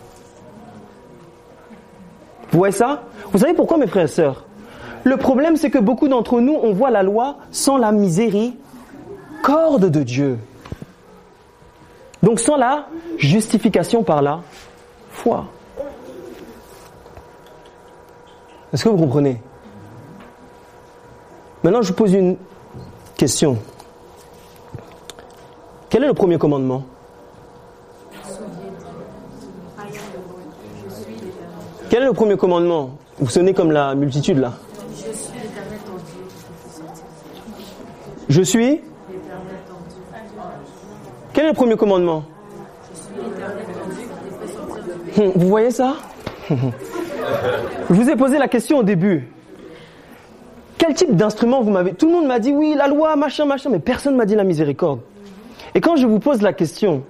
[2.54, 3.04] Vous voyez ça?
[3.32, 4.46] Vous savez pourquoi, mes frères et sœurs?
[5.04, 10.04] Le problème, c'est que beaucoup d'entre nous, on voit la loi sans la miséricorde de
[10.04, 10.38] Dieu.
[12.22, 12.86] Donc sans la
[13.18, 14.42] justification par la
[15.10, 15.46] foi.
[18.72, 19.42] Est-ce que vous comprenez?
[21.64, 22.38] Maintenant, je vous pose une
[23.18, 23.58] question.
[25.90, 26.84] Quel est le premier commandement?
[31.90, 34.54] Quel est le premier commandement Vous sonnez comme la multitude là.
[38.30, 38.82] Je suis
[41.34, 42.24] Quel est le premier commandement
[45.18, 45.96] Hum, Vous voyez ça
[46.50, 46.56] Je
[47.90, 49.30] vous ai posé la question au début.
[50.78, 53.70] Quel type d'instrument vous m'avez Tout le monde m'a dit oui, la loi, machin, machin,
[53.70, 55.00] mais personne m'a dit la miséricorde.
[55.76, 57.04] Et quand je vous pose la question,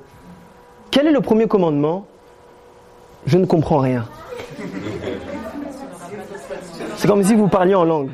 [0.92, 2.06] quel est le premier commandement
[3.26, 4.06] Je ne comprends rien.
[7.04, 8.12] C'est comme si vous parliez en langue.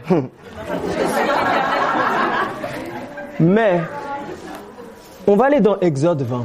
[3.40, 3.82] Mais
[5.28, 6.44] on va aller dans Exode 20.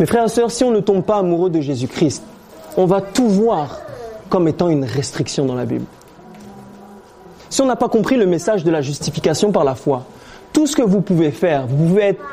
[0.00, 2.24] Mes frères et sœurs, si on ne tombe pas amoureux de Jésus-Christ,
[2.76, 3.78] on va tout voir
[4.28, 5.86] comme étant une restriction dans la Bible.
[7.50, 10.02] Si on n'a pas compris le message de la justification par la foi,
[10.52, 12.24] tout ce que vous pouvez faire, vous pouvez être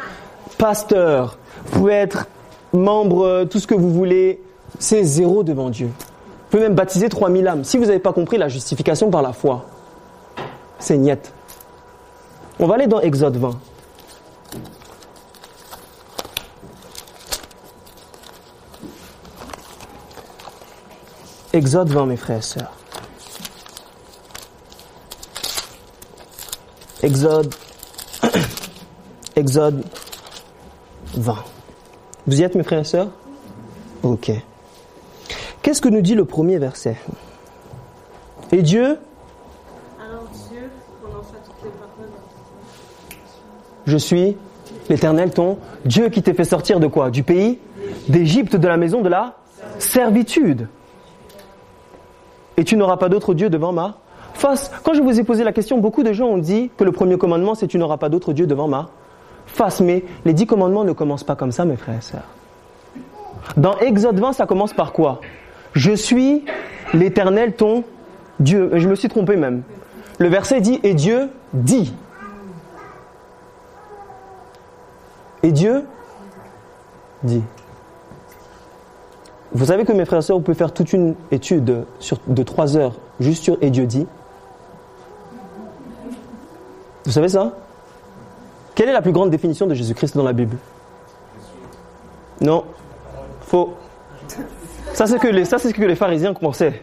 [0.57, 2.25] pasteur, vous pouvez être
[2.73, 4.41] membre, tout ce que vous voulez,
[4.79, 5.91] c'est zéro devant Dieu.
[6.45, 7.63] Vous pouvez même baptiser 3000 âmes.
[7.63, 9.65] Si vous n'avez pas compris la justification par la foi,
[10.79, 11.33] c'est niette.
[12.59, 13.51] On va aller dans Exode 20.
[21.51, 22.71] Exode 20, mes frères et sœurs.
[27.01, 27.53] Exode,
[29.35, 29.83] Exode
[31.15, 31.35] 20.
[32.27, 33.09] Vous y êtes, mes frères et sœurs?
[34.03, 34.31] Ok.
[35.65, 36.95] Qu'est-ce que nous dit le premier verset?
[38.51, 38.99] Et Dieu,
[39.99, 40.69] Alors Dieu
[41.01, 42.11] prononça toutes les paroles.
[43.87, 44.37] je suis
[44.89, 47.09] l'Éternel, ton Dieu qui t'ai fait sortir de quoi?
[47.09, 47.57] Du pays?
[48.07, 49.37] d'Égypte, de la maison de la
[49.79, 50.67] servitude.
[52.57, 53.97] Et tu n'auras pas d'autre Dieu devant ma
[54.35, 54.71] face.
[54.83, 57.17] Quand je vous ai posé la question, beaucoup de gens ont dit que le premier
[57.17, 58.89] commandement, c'est tu n'auras pas d'autre Dieu devant ma
[59.47, 59.81] face.
[59.81, 62.29] Mais les dix commandements ne commencent pas comme ça, mes frères et sœurs.
[63.57, 65.21] Dans Exode 20, ça commence par quoi?
[65.75, 66.45] Je suis
[66.93, 67.83] l'Éternel, ton
[68.39, 68.71] Dieu.
[68.73, 69.61] Je me suis trompé même.
[70.17, 71.93] Le verset dit, et Dieu dit.
[75.43, 75.85] Et Dieu
[77.23, 77.43] dit.
[79.51, 81.85] Vous savez que mes frères et sœurs, vous pouvez faire toute une étude
[82.27, 84.07] de trois heures juste sur Et Dieu dit.
[87.05, 87.53] Vous savez ça?
[88.73, 90.57] Quelle est la plus grande définition de Jésus-Christ dans la Bible?
[92.41, 92.65] Non.
[93.41, 93.75] Faux.
[94.95, 96.81] Ça, c'est ce que les pharisiens pensaient.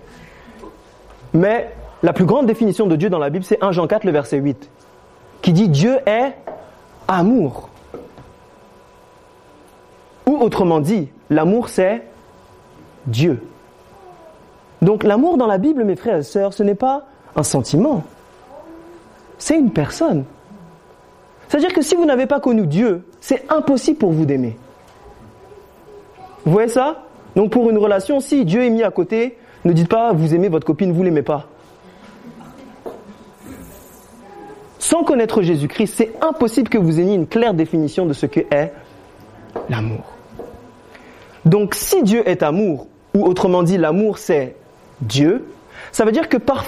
[1.33, 1.72] Mais
[2.03, 4.37] la plus grande définition de Dieu dans la Bible, c'est 1 Jean 4, le verset
[4.37, 4.68] 8,
[5.40, 6.35] qui dit Dieu est
[7.09, 7.70] amour.
[10.27, 12.03] Ou autrement dit, l'amour c'est
[13.07, 13.42] Dieu.
[14.83, 18.05] Donc l'amour dans la Bible, mes frères et sœurs, ce n'est pas un sentiment,
[19.38, 20.25] c'est une personne.
[21.48, 24.59] C'est-à-dire que si vous n'avez pas connu Dieu, c'est impossible pour vous d'aimer.
[26.44, 27.05] Vous voyez ça?
[27.37, 30.49] Donc pour une relation, si Dieu est mis à côté, ne dites pas vous aimez
[30.49, 31.47] votre copine, vous l'aimez pas.
[34.79, 38.73] Sans connaître Jésus-Christ, c'est impossible que vous ayez une claire définition de ce que est
[39.68, 40.05] l'amour.
[41.45, 44.57] Donc si Dieu est amour, ou autrement dit l'amour c'est
[45.01, 45.47] Dieu,
[45.92, 46.64] ça veut dire que par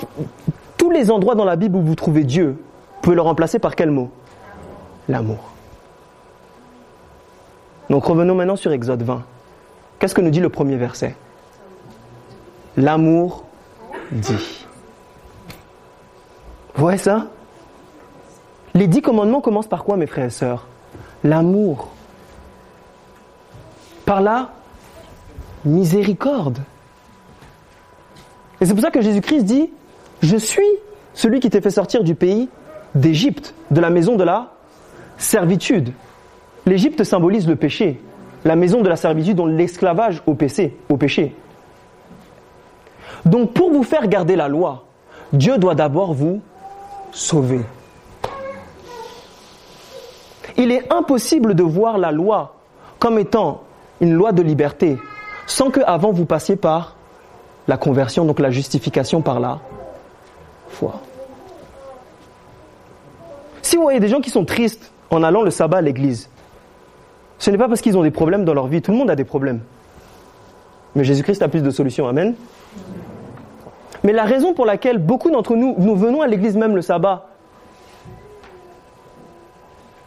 [0.76, 3.76] tous les endroits dans la Bible où vous trouvez Dieu, vous pouvez le remplacer par
[3.76, 4.10] quel mot?
[5.08, 5.52] L'amour.
[7.90, 9.22] Donc revenons maintenant sur Exode 20.
[10.04, 11.16] Qu'est-ce que nous dit le premier verset?
[12.76, 13.46] L'amour
[14.12, 14.66] dit.
[16.74, 17.28] Vous voyez ça?
[18.74, 20.66] Les dix commandements commencent par quoi, mes frères et sœurs?
[21.22, 21.88] L'amour.
[24.04, 24.50] Par la
[25.64, 26.58] miséricorde.
[28.60, 29.70] Et c'est pour ça que Jésus-Christ dit,
[30.20, 30.68] je suis
[31.14, 32.50] celui qui t'ai fait sortir du pays
[32.94, 34.52] d'Égypte, de la maison de la
[35.16, 35.94] servitude.
[36.66, 38.02] L'Égypte symbolise le péché,
[38.44, 41.34] la maison de la servitude, dont l'esclavage au péché, au péché.
[43.24, 44.84] Donc pour vous faire garder la loi,
[45.32, 46.40] Dieu doit d'abord vous
[47.10, 47.60] sauver.
[50.56, 52.56] Il est impossible de voir la loi
[52.98, 53.62] comme étant
[54.00, 54.98] une loi de liberté
[55.46, 56.96] sans que avant vous passiez par
[57.66, 59.60] la conversion, donc la justification par la
[60.68, 61.00] foi.
[63.62, 66.28] Si vous voyez des gens qui sont tristes en allant le sabbat à l'église,
[67.44, 69.16] ce n'est pas parce qu'ils ont des problèmes dans leur vie, tout le monde a
[69.16, 69.60] des problèmes.
[70.94, 72.34] Mais Jésus-Christ a plus de solutions, amen.
[74.02, 77.28] Mais la raison pour laquelle beaucoup d'entre nous, nous venons à l'église même le sabbat,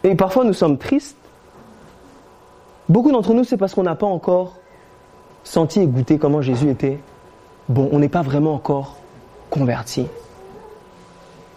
[0.04, 1.16] et parfois nous sommes tristes,
[2.90, 4.56] beaucoup d'entre nous, c'est parce qu'on n'a pas encore
[5.44, 6.98] senti et goûté comment Jésus était
[7.70, 7.88] bon.
[7.92, 8.96] On n'est pas vraiment encore
[9.52, 10.08] converti.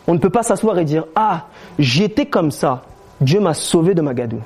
[0.06, 1.46] On ne peut pas s'asseoir et dire Ah,
[1.78, 2.82] j'étais comme ça.
[3.22, 4.42] Dieu m'a sauvé de ma gadoue.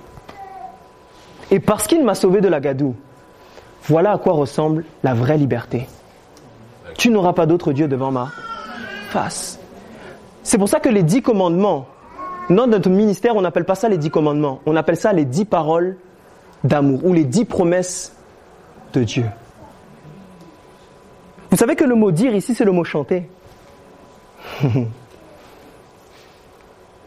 [1.50, 2.94] Et parce qu'il m'a sauvé de la gadoue,
[3.84, 5.86] voilà à quoi ressemble la vraie liberté.
[6.96, 8.30] Tu n'auras pas d'autre Dieu devant ma
[9.10, 9.58] face.
[10.42, 11.86] C'est pour ça que les dix commandements,
[12.50, 15.44] dans notre ministère, on n'appelle pas ça les dix commandements, on appelle ça les dix
[15.44, 15.96] paroles
[16.62, 18.14] d'amour ou les dix promesses
[18.92, 19.24] de Dieu.
[21.50, 23.28] Vous savez que le mot dire ici, c'est le mot chanter.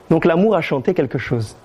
[0.10, 1.56] Donc l'amour a chanté quelque chose.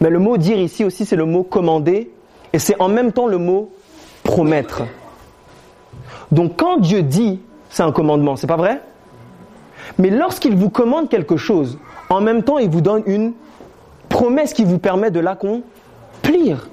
[0.00, 2.10] Mais le mot dire ici aussi, c'est le mot commander
[2.52, 3.70] et c'est en même temps le mot
[4.22, 4.82] promettre.
[6.30, 7.40] Donc quand Dieu dit,
[7.70, 8.80] c'est un commandement, c'est pas vrai?
[9.98, 11.78] Mais lorsqu'il vous commande quelque chose,
[12.10, 13.32] en même temps, il vous donne une
[14.08, 16.68] promesse qui vous permet de l'accomplir.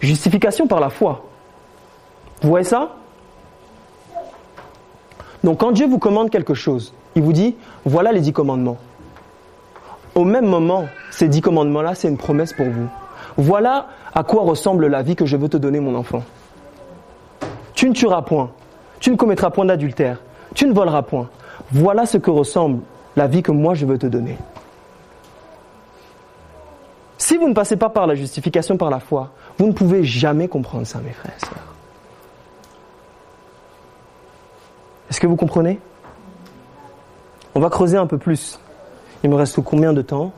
[0.00, 1.24] Justification par la foi.
[2.42, 2.96] Vous voyez ça?
[5.44, 8.78] Donc quand Dieu vous commande quelque chose, il vous dit, voilà les dix commandements.
[10.18, 12.88] Au même moment, ces dix commandements-là, c'est une promesse pour vous.
[13.36, 16.24] Voilà à quoi ressemble la vie que je veux te donner, mon enfant.
[17.72, 18.50] Tu ne tueras point.
[18.98, 20.20] Tu ne commettras point d'adultère.
[20.56, 21.28] Tu ne voleras point.
[21.70, 22.80] Voilà ce que ressemble
[23.14, 24.36] la vie que moi je veux te donner.
[27.16, 30.48] Si vous ne passez pas par la justification par la foi, vous ne pouvez jamais
[30.48, 31.74] comprendre ça, mes frères et sœurs.
[35.10, 35.78] Est-ce que vous comprenez?
[37.54, 38.58] On va creuser un peu plus.
[39.24, 40.32] Il me reste combien de temps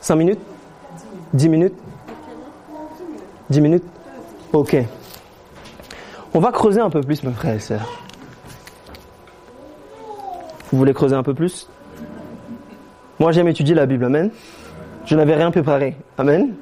[0.00, 0.40] Cinq minutes
[1.32, 1.74] Dix minutes
[3.50, 3.84] Dix minutes
[4.52, 4.76] Ok.
[6.34, 8.02] On va creuser un peu plus, mes frères et sœurs.
[10.70, 11.68] Vous voulez creuser un peu plus
[13.18, 14.30] Moi, j'aime étudier la Bible, Amen.
[15.04, 16.54] Je n'avais rien préparé, Amen.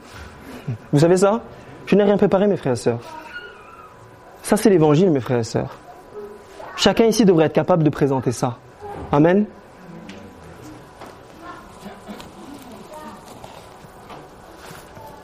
[0.93, 1.43] Vous savez ça?
[1.87, 3.01] Je n'ai rien préparé, mes frères et sœurs.
[4.43, 5.77] Ça, c'est l'évangile, mes frères et sœurs.
[6.77, 8.59] Chacun ici devrait être capable de présenter ça.
[9.11, 9.47] Amen.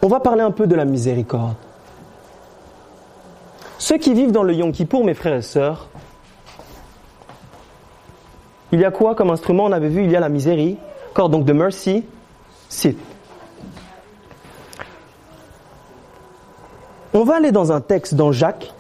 [0.00, 1.54] On va parler un peu de la miséricorde.
[3.78, 5.88] Ceux qui vivent dans le Yom Kippour, mes frères et sœurs,
[8.72, 9.64] il y a quoi comme instrument?
[9.64, 12.04] On avait vu, il y a la miséricorde, donc de mercy,
[12.68, 12.96] sit.
[17.14, 18.72] On va aller dans un texte dans Jacques,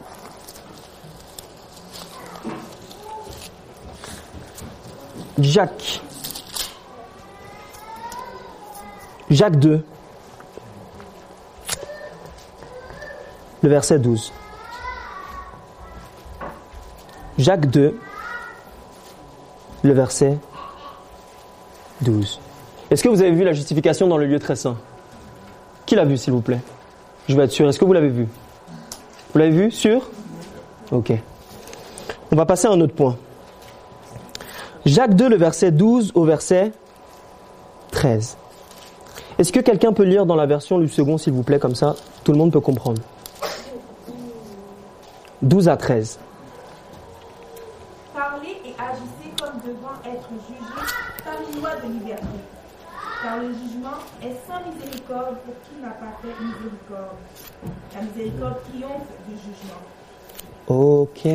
[5.38, 6.02] Jacques.
[9.30, 9.84] Jacques 2.
[13.62, 14.32] Le verset 12.
[17.38, 17.98] Jacques 2.
[19.84, 20.38] Le verset
[22.02, 22.40] 12.
[22.90, 24.76] Est-ce que vous avez vu la justification dans le lieu très saint?
[25.86, 26.60] Qui l'a vu, s'il vous plaît?
[27.28, 27.68] Je vais être sûr.
[27.68, 28.28] Est-ce que vous l'avez vu?
[29.32, 30.08] Vous l'avez vu Sûr
[30.90, 31.12] Ok.
[32.30, 33.16] On va passer à un autre point.
[34.84, 36.72] Jacques 2, le verset 12 au verset
[37.92, 38.36] 13.
[39.38, 41.94] Est-ce que quelqu'un peut lire dans la version du second, s'il vous plaît, comme ça
[42.24, 43.00] tout le monde peut comprendre?
[45.42, 46.18] 12 à 13.
[48.14, 50.60] Parlez et agissez comme devant être jugés
[51.24, 52.26] par une loi de liberté.
[53.22, 57.16] Car le jugement est sans miséricorde pour qui n'a pas fait miséricorde.
[57.94, 59.82] La miséricorde triomphe du jugement.
[60.66, 61.26] Ok.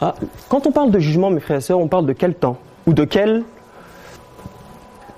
[0.00, 0.14] Ah,
[0.48, 2.92] quand on parle de jugement, mes frères et sœurs, on parle de quel temps Ou
[2.92, 3.44] de quel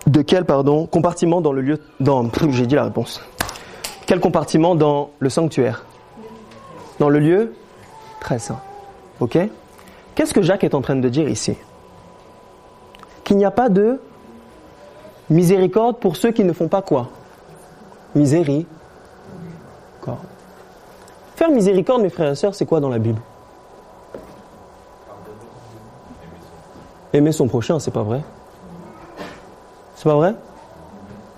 [0.08, 3.22] de quel pardon compartiment dans le lieu dans j'ai dit la réponse.
[4.06, 5.84] Quel compartiment dans le sanctuaire?
[6.98, 7.54] Dans le lieu
[8.20, 8.60] très saint.
[9.20, 9.38] OK?
[10.14, 11.56] Qu'est-ce que Jacques est en train de dire ici?
[13.22, 14.00] Qu'il n'y a pas de
[15.30, 17.08] miséricorde pour ceux qui ne font pas quoi?
[18.16, 18.66] Miséricorde.
[21.36, 23.20] Faire miséricorde, mes frères et sœurs, c'est quoi dans la Bible?
[27.12, 28.22] Aimer son prochain, c'est pas vrai
[29.96, 30.34] C'est pas vrai?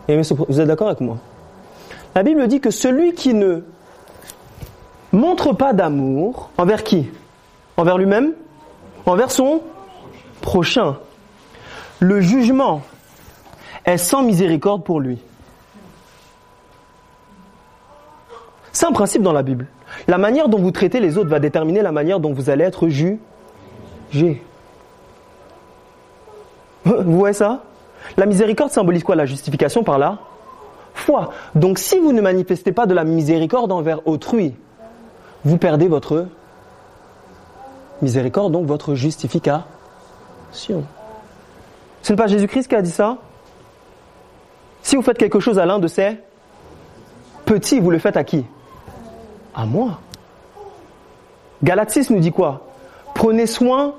[0.09, 1.19] Vous êtes d'accord avec moi?
[2.15, 3.63] La Bible dit que celui qui ne
[5.13, 7.11] montre pas d'amour, envers qui?
[7.77, 8.33] Envers lui-même?
[9.07, 9.63] Envers son
[10.41, 10.97] prochain.
[12.01, 12.83] Le jugement
[13.85, 15.19] est sans miséricorde pour lui.
[18.73, 19.67] C'est un principe dans la Bible.
[20.09, 22.89] La manière dont vous traitez les autres va déterminer la manière dont vous allez être
[22.89, 23.19] jugé.
[27.05, 27.63] Vous voyez ça?
[28.17, 30.19] La miséricorde symbolise quoi La justification par la
[30.95, 31.33] foi.
[31.55, 34.55] Donc si vous ne manifestez pas de la miséricorde envers autrui,
[35.45, 36.27] vous perdez votre
[38.01, 39.65] miséricorde, donc votre justification.
[40.53, 43.19] Ce n'est pas Jésus-Christ qui a dit ça?
[44.83, 46.19] Si vous faites quelque chose à l'un de ces
[47.45, 48.45] petits, vous le faites à qui?
[49.55, 50.01] À moi.
[51.63, 52.67] Galatis nous dit quoi?
[53.15, 53.95] Prenez soin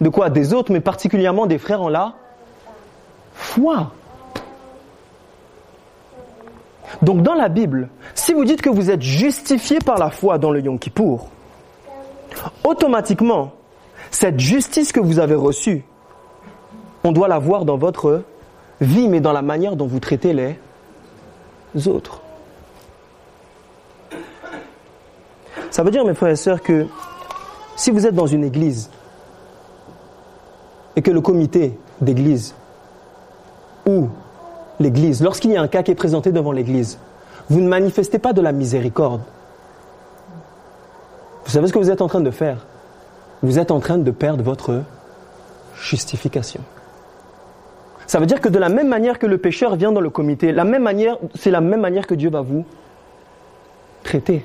[0.00, 2.14] de quoi Des autres, mais particulièrement des frères en la
[3.34, 3.92] foi.
[7.02, 10.50] Donc dans la Bible, si vous dites que vous êtes justifié par la foi dans
[10.50, 11.28] le Yom Kippour,
[12.62, 13.52] automatiquement,
[14.10, 15.84] cette justice que vous avez reçue,
[17.02, 18.22] on doit la voir dans votre
[18.80, 22.20] vie, mais dans la manière dont vous traitez les autres.
[25.70, 26.86] Ça veut dire, mes frères et sœurs, que
[27.74, 28.90] si vous êtes dans une église
[30.96, 32.54] et que le comité d'église
[33.86, 34.08] ou
[34.80, 36.98] l'église, lorsqu'il y a un cas qui est présenté devant l'église,
[37.50, 39.22] vous ne manifestez pas de la miséricorde.
[41.44, 42.66] Vous savez ce que vous êtes en train de faire?
[43.42, 44.82] Vous êtes en train de perdre votre
[45.76, 46.60] justification.
[48.06, 50.52] Ça veut dire que de la même manière que le pécheur vient dans le comité,
[50.52, 52.64] la même manière, c'est la même manière que Dieu va vous
[54.02, 54.44] traiter.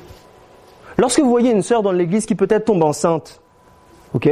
[0.98, 3.42] Lorsque vous voyez une sœur dans l'église qui peut-être tombe enceinte,
[4.14, 4.30] ok,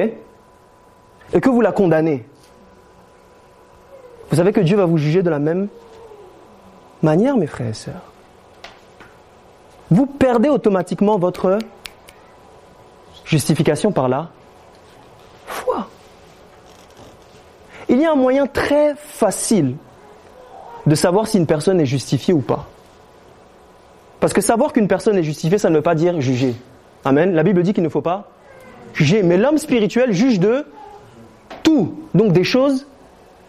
[1.34, 2.26] et que vous la condamnez,
[4.30, 5.68] vous savez que Dieu va vous juger de la même
[7.02, 8.02] manière, mes frères et sœurs.
[9.90, 11.60] Vous perdez automatiquement votre
[13.24, 14.30] justification par la
[15.46, 15.88] foi.
[17.88, 19.76] Il y a un moyen très facile
[20.86, 22.68] de savoir si une personne est justifiée ou pas.
[24.20, 26.56] Parce que savoir qu'une personne est justifiée, ça ne veut pas dire juger.
[27.06, 27.34] Amen.
[27.34, 28.30] La Bible dit qu'il ne faut pas
[28.94, 29.24] juger.
[29.24, 30.66] Mais l'homme spirituel juge de
[31.68, 31.94] tout.
[32.14, 32.88] Donc des choses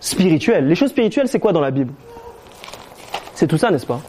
[0.00, 0.66] spirituelles.
[0.66, 1.92] Les choses spirituelles, c'est quoi dans la Bible?
[3.34, 4.00] C'est tout ça, n'est-ce pas?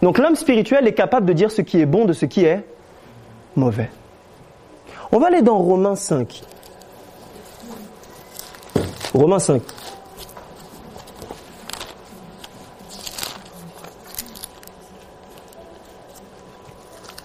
[0.00, 2.64] Donc l'homme spirituel est capable de dire ce qui est bon de ce qui est
[3.56, 3.90] mauvais.
[5.10, 6.42] On va aller dans Romains 5.
[9.12, 9.62] Romains 5.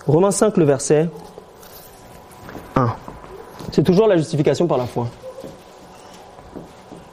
[0.08, 1.10] Romains 5, le verset
[2.76, 2.96] 1.
[3.72, 5.08] C'est toujours la justification par la foi.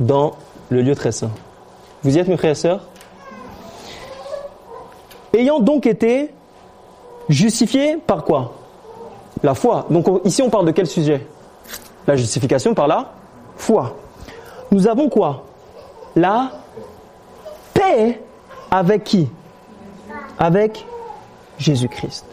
[0.04, 0.36] Dans
[0.68, 1.30] le lieu très saint.
[2.02, 2.82] Vous y êtes, mes frères et sœurs?
[5.32, 6.30] Ayant donc été
[7.30, 8.52] justifiés par quoi?
[9.42, 9.86] La foi.
[9.88, 11.26] Donc ici, on parle de quel sujet?
[12.06, 13.12] La justification par la
[13.56, 13.96] foi.
[14.70, 15.44] Nous avons quoi?
[16.14, 16.52] La
[17.72, 18.20] paix
[18.70, 19.30] avec qui?
[20.38, 20.84] Avec
[21.56, 22.26] Jésus-Christ.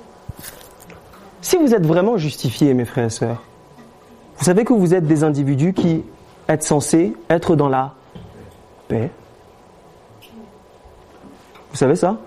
[1.41, 3.41] Si vous êtes vraiment justifiés, mes frères et sœurs,
[4.37, 6.03] vous savez que vous êtes des individus qui
[6.51, 7.93] êtes censés être dans la
[8.87, 9.09] paix.
[11.71, 12.17] Vous savez ça?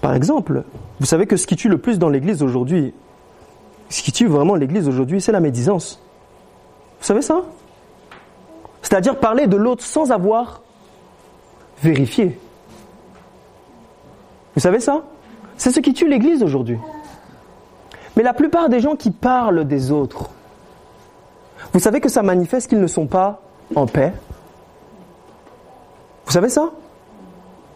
[0.00, 0.64] Par exemple,
[0.98, 2.92] vous savez que ce qui tue le plus dans l'Église aujourd'hui,
[3.88, 6.02] ce qui tue vraiment l'Église aujourd'hui, c'est la médisance.
[6.98, 7.42] Vous savez ça?
[8.82, 10.62] C'est-à-dire parler de l'autre sans avoir
[11.82, 12.38] vérifié.
[14.54, 15.02] Vous savez ça?
[15.56, 16.78] C'est ce qui tue l'Église aujourd'hui.
[18.16, 20.30] Mais la plupart des gens qui parlent des autres,
[21.72, 23.40] vous savez que ça manifeste qu'ils ne sont pas
[23.74, 24.12] en paix?
[26.26, 26.70] Vous savez ça?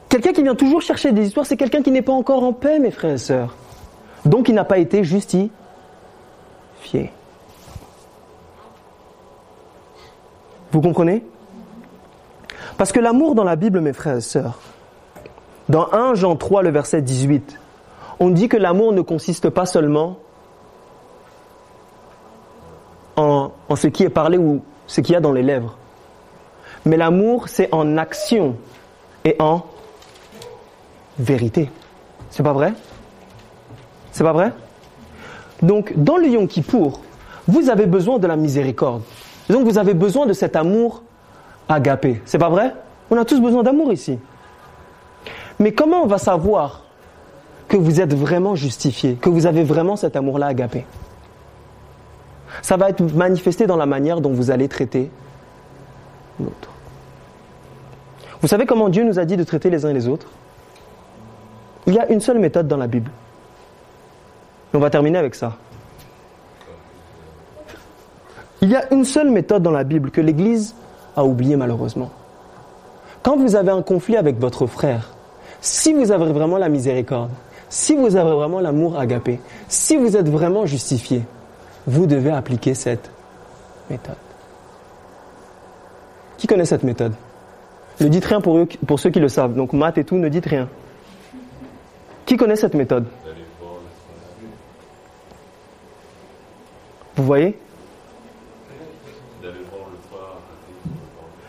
[0.08, 2.78] Quelqu'un qui vient toujours chercher des histoires, c'est quelqu'un qui n'est pas encore en paix,
[2.78, 3.54] mes frères et sœurs.
[4.24, 5.50] Donc il n'a pas été justifié.
[10.72, 11.24] Vous comprenez?
[12.76, 14.58] Parce que l'amour dans la Bible, mes frères et sœurs,
[15.68, 17.58] dans 1 Jean 3, le verset 18,
[18.20, 20.18] on dit que l'amour ne consiste pas seulement
[23.68, 25.76] en, ce qui est parlé ou ce qu'il y a dans les lèvres.
[26.84, 28.56] Mais l'amour, c'est en action
[29.24, 29.62] et en
[31.18, 31.70] vérité.
[32.30, 32.72] C'est pas vrai?
[34.12, 34.52] C'est pas vrai?
[35.62, 37.00] Donc, dans le Yom Kippour,
[37.48, 39.02] vous avez besoin de la miséricorde.
[39.48, 41.02] Donc, vous avez besoin de cet amour
[41.68, 42.20] agapé.
[42.24, 42.74] C'est pas vrai?
[43.10, 44.18] On a tous besoin d'amour ici.
[45.58, 46.82] Mais comment on va savoir
[47.68, 50.84] que vous êtes vraiment justifié, que vous avez vraiment cet amour-là agapé?
[52.62, 55.10] Ça va être manifesté dans la manière dont vous allez traiter
[56.40, 56.70] l'autre.
[58.42, 60.28] Vous savez comment Dieu nous a dit de traiter les uns et les autres?
[61.86, 63.10] Il y a une seule méthode dans la Bible.
[64.74, 65.56] on va terminer avec ça.
[68.60, 70.74] Il y a une seule méthode dans la Bible que l'Église
[71.16, 72.10] a oubliée malheureusement.
[73.22, 75.14] Quand vous avez un conflit avec votre frère,
[75.60, 77.30] si vous avez vraiment la miséricorde,
[77.68, 81.22] si vous avez vraiment l'amour agapé, si vous êtes vraiment justifié,
[81.86, 83.10] vous devez appliquer cette
[83.88, 84.16] méthode.
[86.36, 87.14] Qui connaît cette méthode?
[88.00, 89.54] Ne dites rien pour, eux, pour ceux qui le savent.
[89.54, 90.68] Donc maths et tout, ne dites rien.
[92.26, 93.06] Qui connaît cette méthode?
[97.14, 97.58] Vous voyez?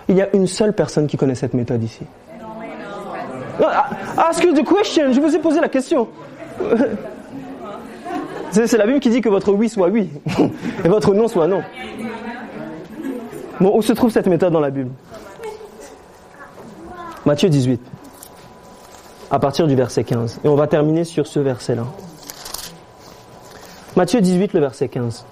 [0.07, 2.05] Il y a une seule personne qui connaît cette méthode ici.
[3.61, 3.89] Ah,
[4.29, 5.11] Ask you the question.
[5.11, 6.07] Je vous ai posé la question.
[8.51, 10.09] C'est la Bible qui dit que votre oui soit oui
[10.83, 11.61] et votre non soit non.
[13.59, 14.91] Bon, où se trouve cette méthode dans la Bible?
[17.25, 17.81] Matthieu 18,
[19.31, 20.41] à partir du verset 15.
[20.43, 21.85] Et on va terminer sur ce verset-là.
[23.95, 25.25] Matthieu 18, le verset 15.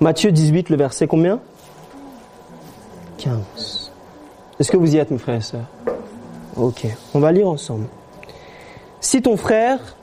[0.00, 1.40] Matthieu 18, le verset combien
[3.16, 3.92] 15.
[4.58, 5.66] Est-ce que vous y êtes, mes frères et sœurs
[6.56, 7.86] Ok, on va lire ensemble.
[9.00, 9.96] Si ton frère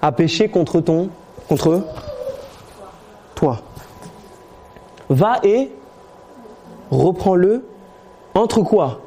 [0.00, 1.10] a péché contre ton,
[1.48, 1.84] contre
[3.34, 3.60] toi,
[5.08, 5.72] va et
[6.90, 7.64] reprends-le
[8.34, 9.00] entre quoi?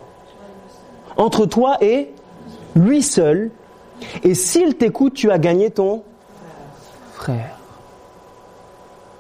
[1.15, 2.11] Entre toi et
[2.75, 3.51] lui seul.
[4.23, 6.03] Et s'il t'écoute, tu as gagné ton
[7.13, 7.57] frère.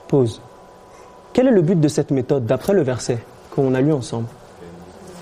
[0.07, 0.41] Pause.
[1.31, 3.19] Quel est le but de cette méthode d'après le verset
[3.55, 4.27] qu'on a lu ensemble?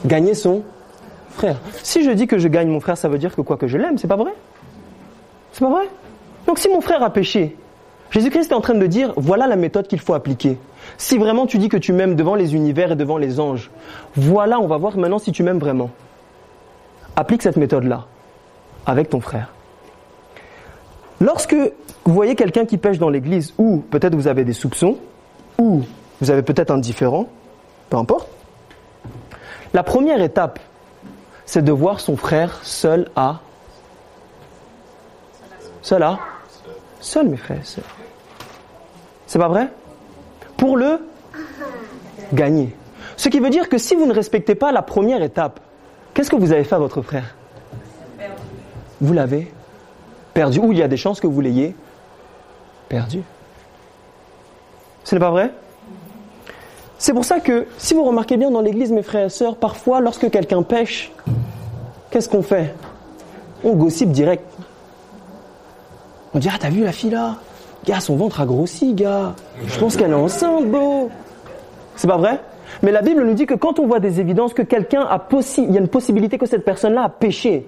[0.06, 0.64] Gagner son
[1.32, 1.58] frère.
[1.84, 3.78] Si je dis que je gagne mon frère, ça veut dire que quoi que je
[3.78, 4.34] l'aime, c'est pas vrai
[5.54, 5.88] C'est pas vrai
[6.48, 7.56] Donc si mon frère a péché,
[8.12, 10.58] Jésus-Christ est en train de dire voilà la méthode qu'il faut appliquer.
[10.98, 13.70] Si vraiment tu dis que tu m'aimes devant les univers et devant les anges,
[14.16, 15.90] voilà, on va voir maintenant si tu m'aimes vraiment.
[17.16, 18.06] Applique cette méthode-là
[18.86, 19.54] avec ton frère.
[21.20, 24.98] Lorsque vous voyez quelqu'un qui pêche dans l'église, ou peut-être vous avez des soupçons,
[25.60, 25.84] ou
[26.20, 27.28] vous avez peut-être un différent,
[27.90, 28.28] peu importe,
[29.74, 30.60] la première étape,
[31.46, 33.40] c'est de voir son frère seul à.
[35.82, 36.20] Seul à?
[37.00, 37.62] Seul, mes frères.
[39.26, 39.68] C'est pas vrai?
[40.58, 41.00] Pour le
[42.34, 42.76] gagner.
[43.18, 45.60] Ce qui veut dire que si vous ne respectez pas la première étape,
[46.14, 47.36] qu'est-ce que vous avez fait à votre frère?
[49.00, 49.52] Vous l'avez
[50.34, 50.60] perdu.
[50.60, 51.76] Ou il y a des chances que vous l'ayez
[52.88, 53.24] perdu.
[55.04, 55.52] Ce n'est pas vrai?
[57.02, 60.02] C'est pour ça que, si vous remarquez bien dans l'église, mes frères et sœurs, parfois,
[60.02, 61.12] lorsque quelqu'un pêche,
[62.12, 62.76] qu'est-ce qu'on fait?
[63.64, 64.46] On gossip direct.
[66.36, 67.38] On dit Ah, t'as vu la fille là?
[67.88, 69.34] Gars, son ventre a grossi, gars.
[69.66, 71.10] Je pense qu'elle est enceinte, beau.
[71.96, 72.40] C'est pas vrai?
[72.84, 75.64] Mais la Bible nous dit que quand on voit des évidences que quelqu'un a possi
[75.64, 77.68] il y a une possibilité que cette personne-là a péché.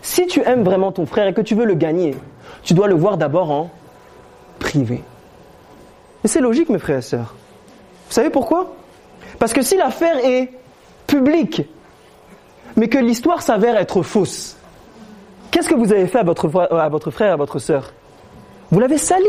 [0.00, 2.16] Si tu aimes vraiment ton frère et que tu veux le gagner,
[2.62, 3.70] tu dois le voir d'abord en
[4.58, 5.04] privé.
[6.24, 7.34] Et c'est logique, mes frères et sœurs.
[8.08, 8.74] Vous savez pourquoi?
[9.38, 10.50] Parce que si l'affaire est
[11.06, 11.62] publique,
[12.76, 14.56] mais que l'histoire s'avère être fausse,
[15.50, 17.92] qu'est-ce que vous avez fait à votre, à votre frère, à votre sœur?
[18.70, 19.24] Vous l'avez sali.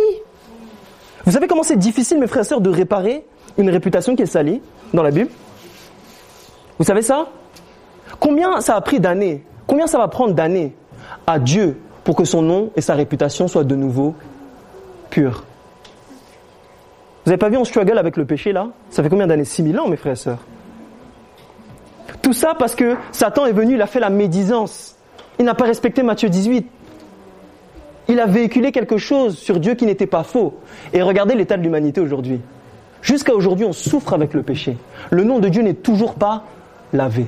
[1.25, 3.25] Vous savez comment c'est difficile, mes frères et sœurs, de réparer
[3.57, 4.61] une réputation qui est salie
[4.93, 5.29] dans la Bible?
[6.77, 7.27] Vous savez ça?
[8.19, 10.73] Combien ça a pris d'années Combien ça va prendre d'années
[11.25, 14.15] à Dieu pour que son nom et sa réputation soient de nouveau
[15.09, 15.43] purs
[17.27, 18.69] Vous n'avez pas vu on struggle avec le péché là?
[18.89, 19.43] Ça fait combien d'années?
[19.43, 20.39] 6000 ans, mes frères et sœurs.
[22.21, 24.95] Tout ça parce que Satan est venu, il a fait la médisance.
[25.37, 26.65] Il n'a pas respecté Matthieu 18.
[28.07, 30.57] Il a véhiculé quelque chose sur Dieu qui n'était pas faux.
[30.93, 32.39] Et regardez l'état de l'humanité aujourd'hui.
[33.01, 34.77] Jusqu'à aujourd'hui, on souffre avec le péché.
[35.09, 36.45] Le nom de Dieu n'est toujours pas
[36.93, 37.25] lavé.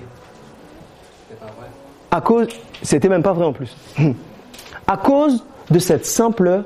[2.09, 2.47] À cause,
[2.83, 3.75] c'était même pas vrai en plus.
[4.87, 6.63] À cause de cette simple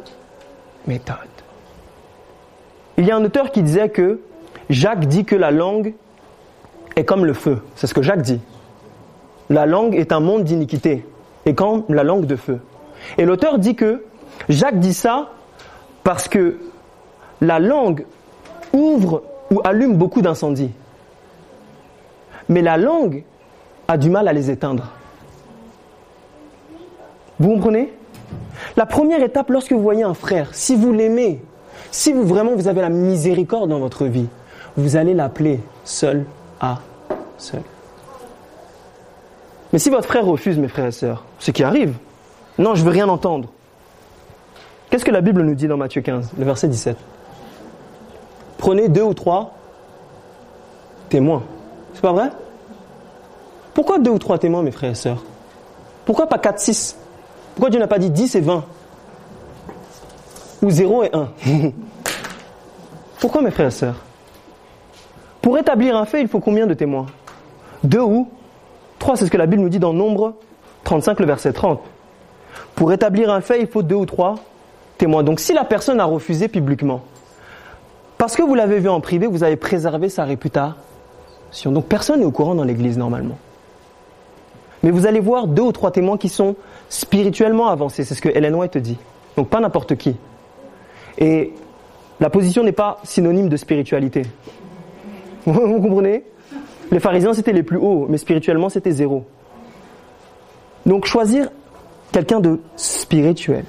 [0.86, 1.18] méthode.
[2.98, 4.22] Il y a un auteur qui disait que
[4.70, 5.94] Jacques dit que la langue
[6.96, 7.62] est comme le feu.
[7.76, 8.40] C'est ce que Jacques dit.
[9.50, 11.06] La langue est un monde d'iniquité
[11.46, 12.60] et comme la langue de feu.
[13.18, 14.04] Et l'auteur dit que
[14.50, 15.32] Jacques dit ça
[16.04, 16.60] parce que
[17.42, 18.06] la langue
[18.72, 20.72] ouvre ou allume beaucoup d'incendies.
[22.50, 23.24] Mais la langue
[23.88, 24.92] a du mal à les éteindre.
[27.40, 27.92] Vous comprenez?
[28.78, 31.42] La première étape lorsque vous voyez un frère, si vous l'aimez,
[31.92, 34.28] si vous vraiment vous avez la miséricorde dans votre vie,
[34.78, 36.26] vous allez l'appeler seul
[36.60, 36.80] à
[37.38, 37.62] seul.
[39.72, 41.96] Mais si votre frère refuse, mes frères et sœurs, ce qui arrive,
[42.58, 43.50] non, je veux rien entendre.
[44.90, 46.98] Qu'est-ce que la Bible nous dit dans Matthieu 15, le verset 17
[48.58, 49.56] Prenez deux ou trois
[51.10, 51.44] témoins.
[51.94, 52.30] C'est pas vrai?
[53.74, 55.24] Pourquoi deux ou trois témoins, mes frères et sœurs?
[56.06, 56.96] Pourquoi pas quatre, six?
[57.56, 58.64] Pourquoi Dieu n'a pas dit 10 et 20
[60.64, 61.28] Ou 0 et 1
[63.20, 64.02] Pourquoi, mes frères et sœurs?
[65.42, 67.06] Pour établir un fait, il faut combien de témoins?
[67.84, 68.30] Deux ou
[68.98, 70.36] trois, c'est ce que la Bible nous dit dans Nombre
[70.86, 71.82] 35, le verset 30.
[72.76, 74.36] Pour établir un fait, il faut deux ou trois
[74.98, 75.24] témoin.
[75.24, 77.02] Donc si la personne a refusé publiquement,
[78.18, 81.72] parce que vous l'avez vu en privé, vous avez préservé sa réputation.
[81.72, 83.38] Donc personne n'est au courant dans l'église normalement.
[84.82, 86.56] Mais vous allez voir deux ou trois témoins qui sont
[86.88, 88.06] spirituellement avancés.
[88.06, 88.98] C'est ce que Hélène White dit.
[89.36, 90.16] Donc pas n'importe qui.
[91.18, 91.54] Et
[92.20, 94.24] la position n'est pas synonyme de spiritualité.
[95.46, 96.24] Vous comprenez?
[96.92, 99.26] Les pharisiens, c'était les plus hauts, mais spirituellement, c'était zéro.
[100.86, 101.50] Donc choisir
[102.12, 103.66] quelqu'un de spirituel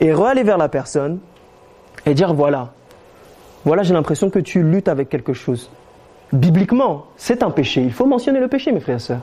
[0.00, 1.18] et re-aller vers la personne
[2.06, 2.72] et dire voilà,
[3.64, 5.70] voilà, j'ai l'impression que tu luttes avec quelque chose.
[6.32, 7.82] Bibliquement, c'est un péché.
[7.82, 9.20] Il faut mentionner le péché, mes frères et sœurs.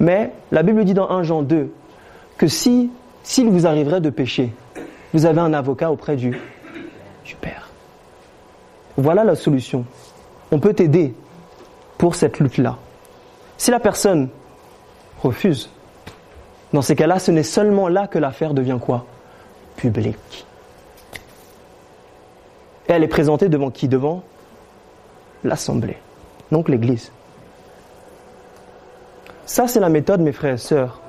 [0.00, 1.72] Mais la Bible dit dans 1 Jean 2
[2.36, 2.90] que si
[3.22, 4.52] s'il vous arriverait de pécher,
[5.12, 6.38] vous avez un avocat auprès du,
[7.42, 7.68] Père.
[8.96, 9.84] Voilà la solution.
[10.50, 11.14] On peut t'aider
[11.98, 12.78] pour cette lutte-là.
[13.58, 14.30] Si la personne
[15.22, 15.68] refuse,
[16.72, 19.04] dans ces cas-là, ce n'est seulement là que l'affaire devient quoi?
[19.76, 20.46] Publique.
[22.88, 23.88] Et elle est présentée devant qui?
[23.88, 24.22] Devant
[25.44, 25.98] l'Assemblée,
[26.50, 27.12] donc l'Église.
[29.44, 31.00] Ça, c'est la méthode, mes frères et sœurs,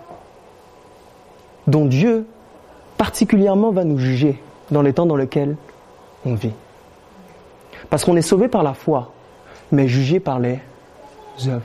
[1.68, 2.26] dont Dieu
[3.00, 5.56] particulièrement va nous juger dans les temps dans lesquels
[6.26, 6.52] on vit.
[7.90, 9.14] Parce qu'on est sauvé par la foi,
[9.72, 10.60] mais jugé par les
[11.48, 11.62] œuvres.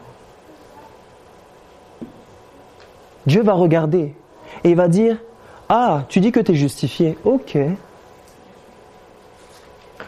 [3.27, 4.15] Dieu va regarder
[4.63, 5.19] et il va dire,
[5.69, 7.59] ah, tu dis que tu es justifié, ok.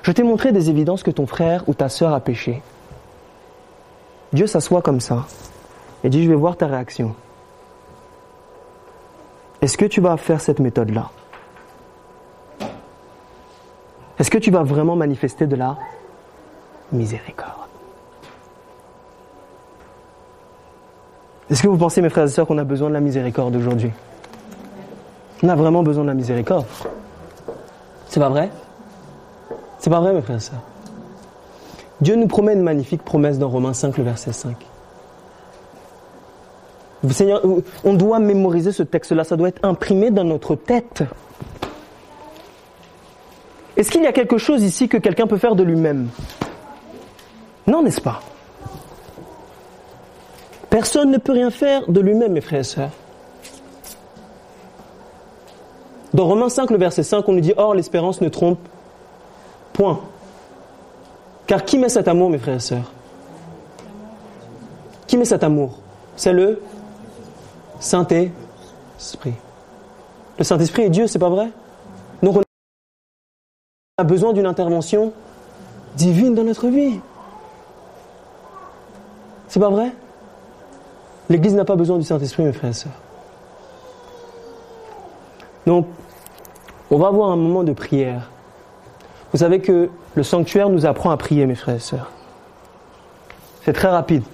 [0.03, 2.63] Je t'ai montré des évidences que ton frère ou ta sœur a péché.
[4.33, 5.27] Dieu s'assoit comme ça
[6.05, 7.17] et dit, je vais voir ta réaction.
[9.61, 11.11] Est-ce que tu vas faire cette méthode-là?
[14.19, 15.77] Est-ce que tu vas vraiment manifester de la
[16.93, 17.53] miséricorde?
[21.51, 23.93] Est-ce que vous pensez, mes frères et sœurs, qu'on a besoin de la miséricorde aujourd'hui?
[25.43, 26.67] On a vraiment besoin de la miséricorde.
[28.09, 28.51] C'est pas vrai?
[29.79, 30.63] C'est pas vrai, mes frères et sœurs.
[32.01, 34.57] Dieu nous promet une magnifique promesse dans Romains 5, le verset 5.
[37.11, 37.43] Seigneur,
[37.85, 41.05] on doit mémoriser ce texte-là, ça doit être imprimé dans notre tête.
[43.77, 46.09] Est-ce qu'il y a quelque chose ici que quelqu'un peut faire de lui-même?
[47.67, 48.23] Non, n'est-ce pas?
[50.71, 52.91] Personne ne peut rien faire de lui-même, mes frères et sœurs.
[56.15, 58.59] Dans Romains 5, le verset 5, on nous dit Or, l'espérance ne trompe
[59.73, 60.01] point.
[61.47, 62.91] Car qui met cet amour, mes frères et sœurs?
[65.07, 65.79] Qui met cet amour?
[66.17, 66.63] C'est le
[67.79, 69.35] Saint-Esprit.
[70.39, 71.51] Le Saint-Esprit est Dieu, c'est pas vrai?
[73.99, 75.15] A besoin d'une intervention
[75.95, 77.01] divine dans notre vie.
[79.49, 79.91] C'est pas vrai?
[81.31, 82.93] L'Église n'a pas besoin du Saint-Esprit, mes frères et sœurs.
[85.67, 85.87] Donc,
[86.91, 88.31] on va avoir un moment de prière.
[89.33, 92.11] Vous savez que le sanctuaire nous apprend à prier, mes frères et sœurs.
[93.65, 94.25] C'est très rapide.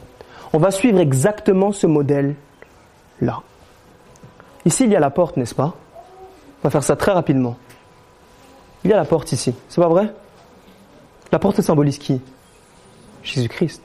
[0.53, 3.43] On va suivre exactement ce modèle-là.
[4.65, 5.73] Ici, il y a la porte, n'est-ce pas?
[6.65, 7.55] On va faire ça très rapidement.
[8.85, 10.12] Il y a la porte ici, c'est pas vrai?
[11.30, 12.20] La porte symbolise qui?
[13.22, 13.83] Jésus-Christ.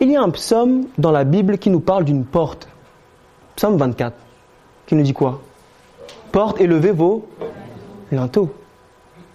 [0.00, 2.68] Il y a un psaume dans la Bible qui nous parle d'une porte.
[3.54, 4.14] Psaume 24.
[4.86, 5.40] Qui nous dit quoi?
[6.32, 7.26] Porte et levez vos
[8.10, 8.52] linteaux.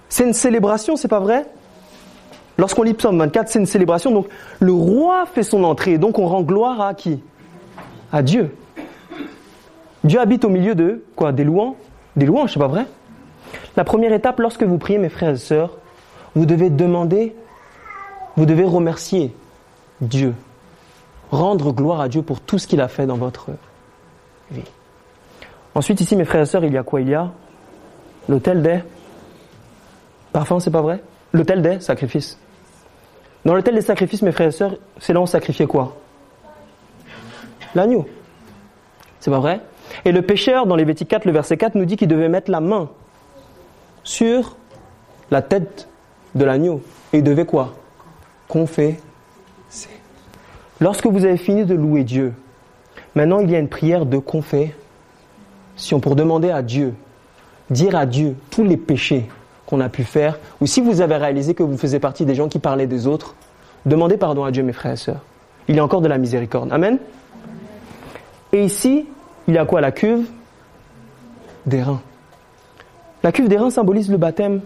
[0.10, 1.46] C'est une célébration, c'est pas vrai?
[2.58, 4.12] Lorsqu'on lit Psaume 24, c'est une célébration.
[4.12, 4.28] Donc
[4.60, 5.98] le roi fait son entrée.
[5.98, 7.22] Donc on rend gloire à qui?
[8.12, 8.56] À Dieu.
[10.04, 11.32] Dieu habite au milieu de quoi?
[11.32, 11.76] Des louanges
[12.16, 12.86] Des louanges, c'est pas vrai?
[13.76, 15.78] La première étape, lorsque vous priez, mes frères et sœurs,
[16.36, 17.36] vous devez demander,
[18.36, 19.34] vous devez remercier
[20.02, 20.34] Dieu.
[21.32, 23.52] Rendre gloire à Dieu pour tout ce qu'il a fait dans votre
[24.52, 24.64] vie.
[25.74, 27.02] Ensuite, ici, mes frères et sœurs, il y a quoi?
[27.02, 27.32] Il y a
[28.28, 28.80] l'autel des
[30.34, 31.02] parfums, c'est pas vrai?
[31.32, 32.38] L'autel des sacrifices.
[33.46, 35.96] Dans l'autel des sacrifices, mes frères et sœurs, c'est là où on sacrifiait quoi?
[37.74, 38.06] L'agneau.
[39.22, 39.62] C'est pas vrai?
[40.04, 42.60] Et le pécheur, dans Lévitique 4, le verset 4, nous dit qu'il devait mettre la
[42.60, 42.90] main
[44.04, 44.56] sur
[45.30, 45.88] la tête
[46.36, 46.82] de l'agneau.
[47.14, 47.76] Et il devait quoi?
[48.48, 49.00] Confesser.
[50.80, 52.34] Lorsque vous avez fini de louer Dieu,
[53.16, 54.74] maintenant il y a une prière de confession
[56.02, 56.94] pour demander à Dieu,
[57.70, 59.30] dire à Dieu tous les péchés
[59.68, 62.50] qu'on a pu faire, ou si vous avez réalisé que vous faisiez partie des gens
[62.50, 63.36] qui parlaient des autres,
[63.86, 65.22] demandez pardon à Dieu, mes frères et sœurs.
[65.68, 66.74] Il y a encore de la miséricorde.
[66.74, 66.98] Amen.
[68.52, 69.06] Et ici,
[69.48, 69.82] il y a quoi?
[69.82, 70.28] La cuve
[71.66, 72.02] des reins.
[73.24, 74.62] La cuve des reins symbolise le baptême.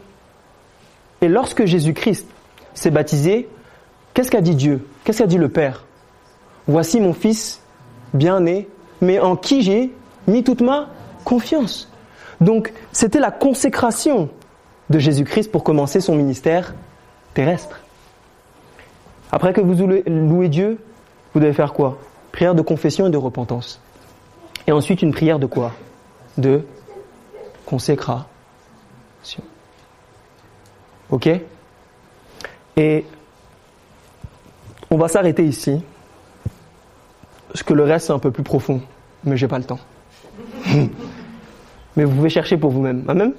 [1.21, 2.27] Et lorsque Jésus-Christ
[2.73, 3.49] s'est baptisé,
[4.13, 4.87] qu'est-ce qu'a dit Dieu?
[5.03, 5.85] Qu'est-ce qu'a dit le Père?
[6.67, 7.61] Voici mon fils
[8.13, 8.67] bien-né,
[9.01, 9.91] mais en qui j'ai
[10.27, 10.89] mis toute ma
[11.23, 11.91] confiance.
[12.41, 14.29] Donc, c'était la consécration
[14.89, 16.75] de Jésus-Christ pour commencer son ministère
[17.33, 17.79] terrestre.
[19.31, 20.77] Après que vous louez Dieu,
[21.33, 21.97] vous devez faire quoi?
[22.31, 23.81] Prière de confession et de repentance.
[24.67, 25.73] Et ensuite une prière de quoi?
[26.37, 26.65] De
[27.65, 28.25] consécration.
[31.09, 31.29] Ok?
[32.77, 33.05] Et
[34.89, 35.81] on va s'arrêter ici.
[37.47, 38.81] Parce que le reste c'est un peu plus profond.
[39.23, 39.79] Mais j'ai pas le temps.
[41.95, 43.03] mais vous pouvez chercher pour vous-même.
[43.07, 43.33] Amen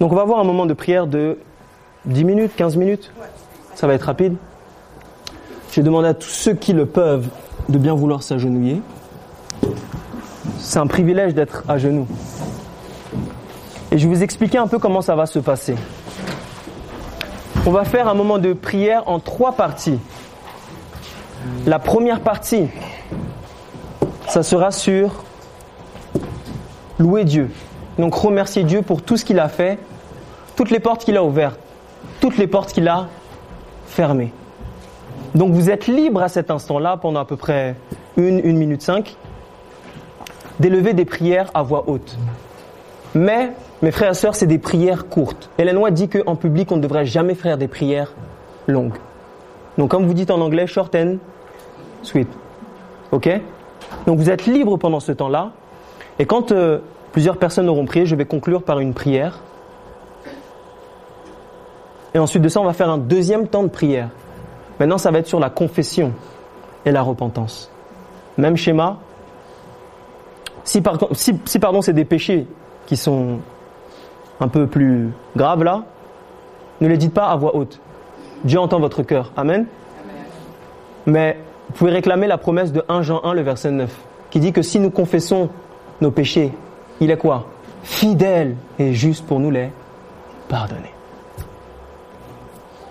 [0.00, 1.38] Donc on va avoir un moment de prière de
[2.06, 3.12] 10 minutes, 15 minutes.
[3.74, 4.36] Ça va être rapide.
[5.72, 7.28] J'ai demandé à tous ceux qui le peuvent
[7.68, 8.80] de bien vouloir s'agenouiller.
[10.58, 12.06] C'est un privilège d'être à genoux.
[13.94, 15.76] Et je vais vous expliquer un peu comment ça va se passer.
[17.64, 20.00] On va faire un moment de prière en trois parties.
[21.64, 22.66] La première partie,
[24.26, 25.22] ça sera sur
[26.98, 27.52] louer Dieu.
[27.96, 29.78] Donc remercier Dieu pour tout ce qu'il a fait,
[30.56, 31.60] toutes les portes qu'il a ouvertes,
[32.18, 33.06] toutes les portes qu'il a
[33.86, 34.32] fermées.
[35.36, 37.76] Donc vous êtes libre à cet instant-là, pendant à peu près
[38.16, 39.16] une, une minute cinq,
[40.58, 42.18] d'élever des prières à voix haute.
[43.14, 43.52] Mais,
[43.84, 45.50] mes frères et sœurs, c'est des prières courtes.
[45.58, 48.14] Hélène White dit qu'en public, on ne devrait jamais faire des prières
[48.66, 48.96] longues.
[49.76, 51.16] Donc comme vous dites en anglais, short and
[52.02, 52.28] sweet.
[53.12, 53.28] Ok?
[54.06, 55.50] Donc vous êtes libre pendant ce temps-là.
[56.18, 56.78] Et quand euh,
[57.12, 59.40] plusieurs personnes auront prié, je vais conclure par une prière.
[62.14, 64.08] Et ensuite de ça, on va faire un deuxième temps de prière.
[64.80, 66.12] Maintenant, ça va être sur la confession
[66.86, 67.70] et la repentance.
[68.38, 68.96] Même schéma.
[70.64, 70.82] Si,
[71.44, 72.46] si pardon, c'est des péchés
[72.86, 73.40] qui sont
[74.40, 75.84] un peu plus graves là,
[76.80, 77.80] ne les dites pas à voix haute.
[78.44, 79.32] Dieu entend votre cœur.
[79.36, 79.66] Amen.
[81.06, 83.94] Mais vous pouvez réclamer la promesse de 1 Jean 1, le verset 9,
[84.30, 85.48] qui dit que si nous confessons
[86.00, 86.52] nos péchés,
[87.00, 87.46] il est quoi?
[87.82, 89.70] Fidèle et juste pour nous les
[90.48, 90.92] pardonner.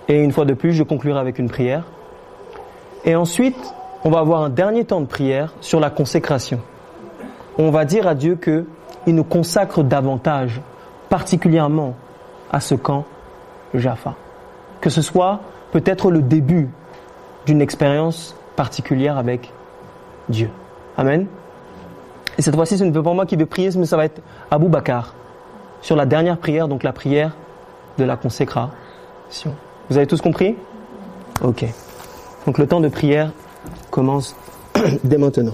[0.07, 1.83] Et une fois de plus, je conclurai avec une prière.
[3.05, 3.73] Et ensuite,
[4.03, 6.59] on va avoir un dernier temps de prière sur la consécration.
[7.57, 8.65] On va dire à Dieu que
[9.05, 10.61] il nous consacre davantage,
[11.13, 11.93] particulièrement
[12.51, 13.05] à ce camp
[13.75, 14.15] Jaffa.
[14.81, 15.41] Que ce soit
[15.71, 16.69] peut-être le début
[17.45, 19.53] d'une expérience particulière avec
[20.27, 20.49] Dieu.
[20.97, 21.27] Amen.
[22.39, 24.69] Et cette fois-ci, ce n'est pas moi qui vais prier, mais ça va être Abou
[24.69, 25.13] Bakar
[25.83, 27.35] sur la dernière prière, donc la prière
[27.99, 29.53] de la consécration.
[29.91, 30.55] Vous avez tous compris?
[31.43, 31.63] Ok.
[32.47, 33.31] Donc le temps de prière
[33.91, 34.35] commence
[35.03, 35.53] dès maintenant.